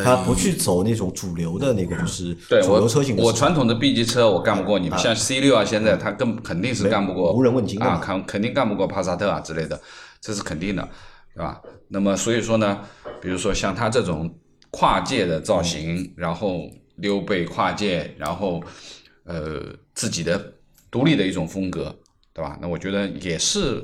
[0.02, 2.34] 它不去走那种主流的那个就是
[2.64, 9.80] 主流车型我传统的 B 级车我干不过你们，像 C 六啊，现在他更肯定是干不过，无人问津啊，肯肯定干不过帕萨特啊之类的，
[10.22, 10.88] 这是肯定的，
[11.36, 11.62] 对吧？
[11.90, 12.80] 那么所以说呢，
[13.22, 14.34] 比如说像他这种
[14.72, 18.64] 跨界的造型，然后溜背跨界，然后
[19.26, 19.62] 呃
[19.94, 20.54] 自己的
[20.90, 21.96] 独立的一种风格，
[22.34, 22.58] 对吧？
[22.62, 23.84] 那我觉得也是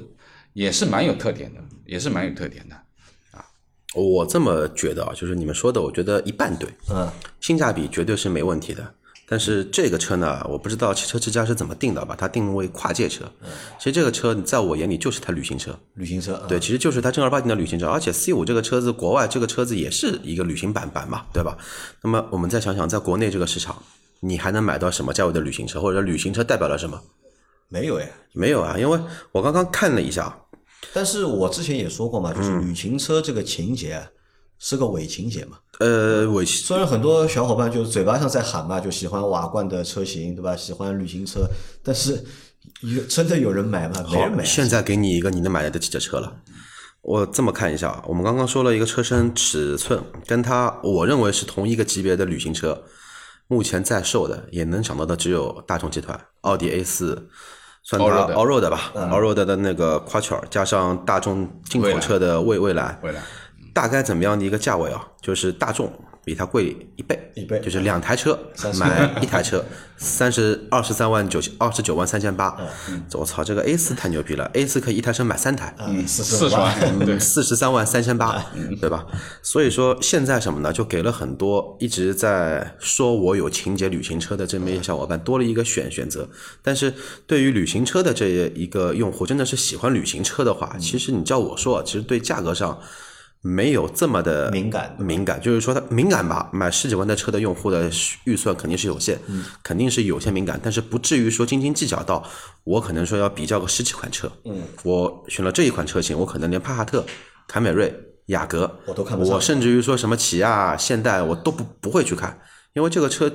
[0.53, 2.76] 也是蛮有特点的，也是蛮有特点的。
[3.96, 7.10] 我这么觉得啊，就是你们说的，我觉得一半对，嗯，
[7.42, 8.94] 性价比绝对是没问题的。
[9.32, 13.26] 但是这个车呢，我不知道汽车之家是怎么定的，把它定位跨界车。
[13.78, 17.88] 其实这个车在我眼里就是台旅行车，旅行车，对，其实就是它正儿八经的旅行车。
[17.88, 21.56] 而且 C 五这个车子，国外这个车子也是一个旅行版版嘛，对吧？
[22.02, 23.78] 那么我们再想想，在国内这个市场，
[24.22, 27.00] 你还能买到什么价位的旅行车，或者旅行车代表了什么？
[27.68, 28.12] 没有哎。
[28.34, 29.00] 没有啊，因为
[29.32, 30.36] 我刚刚看了一下，
[30.94, 34.08] 但是我之前也说过嘛，就是嗯旅行车这个情节啊
[34.58, 35.58] 是个伪情节嘛。
[35.80, 40.56] 呃，伪虽然很多小伙伴就是嘴巴上在喊嘛，就喜欢瓦罐的车型，对吧？
[40.56, 41.48] 喜欢旅行车，
[41.84, 42.24] 但是
[42.82, 44.06] 有真的有人买吗？
[44.12, 44.46] 没人买啊。
[44.46, 46.42] 现在给你一个你能买得起的车了。
[47.02, 52.84] 我这么看一下，我们刚刚说了一个车身尺寸，跟它我认为是同一个级别的旅行车，
[53.48, 57.30] 目前在售的也能想到的只有大众集团奥迪 A 四，
[57.90, 63.20] 算它 Allroad Allroad 吧，Allroad 的那个 Quattro 加上大众进口车的蔚蔚来，未来。
[63.74, 65.08] 大概怎么样的一个价位啊？
[65.22, 65.92] 就是大众
[66.24, 68.38] 比它贵一倍，一倍就是两台车
[68.78, 69.64] 买一台车，
[69.98, 72.56] 三十二十三万九千二十九万三千八。
[73.14, 78.46] 我操，这个 A 四太牛逼了，A 四可以一台车买三台，嗯，四四十十万，对，四十三万三千八，
[78.80, 79.06] 对吧？
[79.42, 80.72] 所以说现在什么呢？
[80.72, 86.30] 就给了很多一直在说我有情节旅行车的这么一些小伙伴多了一个选选择。
[86.62, 86.94] 但是
[87.26, 92.80] 对于旅行车的这一个用户，真的是喜欢旅行车的话，其实你叫我说，其实对价格上。
[93.42, 97.90] 没有这么的敏感敏感就是说它敏感吧，买十几万的车的用户的
[98.26, 99.18] 预算肯定是有限，
[99.64, 102.22] 肯定是有些敏感，但是不至于说斤斤计较到
[102.66, 107.06] 我可能说要比较个十几款车，嗯，我选了这一款车型，我可能连帕萨特、
[107.48, 107.94] 凯美瑞、
[108.26, 109.36] 雅阁我都看不上。
[109.36, 112.42] 我甚至于说什么起亚、现代我都不不会去看，
[112.74, 113.32] 因为这个车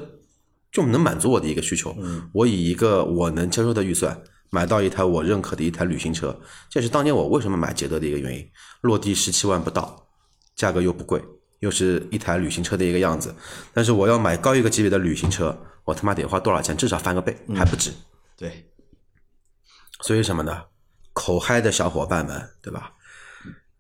[0.71, 4.21] 就能满足我的一个需求，嗯，我以一个我能接受的预算。
[4.55, 6.39] 买到一台我认可的一台旅行车，
[6.71, 8.49] 这是当年我为什么买捷德的一个原因。
[8.83, 10.07] 落地十七万不到，
[10.55, 11.21] 价格又不贵，
[11.59, 13.35] 又是一台旅行车的一个样子。
[13.73, 16.77] 但是我要买高一个级别的旅行车，我他妈得花多少钱？
[16.77, 17.91] 至少翻个倍，还不止。
[18.37, 18.71] 对，
[20.03, 20.63] 所以什么呢？
[21.13, 22.93] 口嗨的小伙伴们，对吧？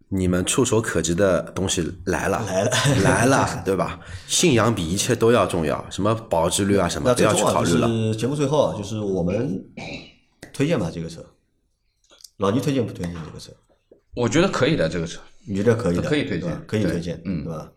[0.08, 2.70] 你们触手可及的东西来了，来了
[3.02, 4.00] 来了， 对吧？
[4.26, 7.86] 信仰比一切都要重要，什么保值率啊，什么那不要去考虑了。
[7.86, 9.64] 是节目最后啊，就是我们
[10.54, 11.22] 推荐吧这个车，
[12.38, 13.52] 老倪推荐不推荐这个车？
[14.14, 16.02] 我觉得可以的这个车，你觉得可以的？
[16.02, 17.70] 可以推荐可以推荐，嗯对吧？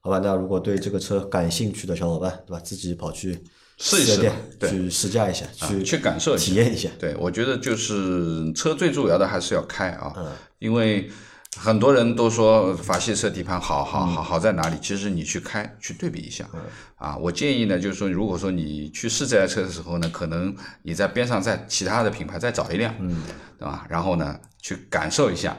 [0.00, 2.60] 好吧，那如果对这个车感兴趣的小伙伴，对吧？
[2.60, 3.38] 自己跑去
[3.76, 6.88] 试一试对去试驾一下，去去感受一下体验一下。
[6.98, 11.10] 对，我觉得就是车最主要的还是要开啊，嗯因为
[11.58, 14.76] 很多人都说法系车底盘好好好好在哪里？
[14.80, 16.48] 其实你去开去对比一下，
[16.96, 23.22] 啊，我建议呢，就是说，如果说你去试这台车的时候呢，可能你在边上再其他的品牌再找一辆，嗯，
[23.58, 23.84] 对吧？
[23.90, 25.56] 然后呢，去感受一下。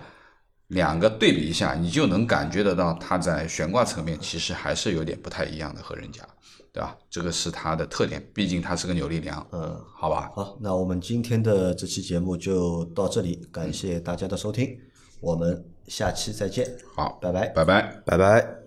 [0.67, 6.25] 两个对比一下，你就能感觉得到它在悬挂层面其实还是有点不太一样的和人家，
[6.71, 6.95] 对吧？
[7.09, 10.31] 这个是它的特点，毕竟它是个扭力梁，嗯，好吧？
[10.33, 14.79] 好，那我们今天的这期节目就到这里，感谢大家的收听，
[15.19, 15.61] 我们
[15.91, 16.65] 下期再见，
[16.95, 17.49] 好，拜拜。
[17.49, 18.01] 拜拜。
[18.05, 18.60] 拜拜。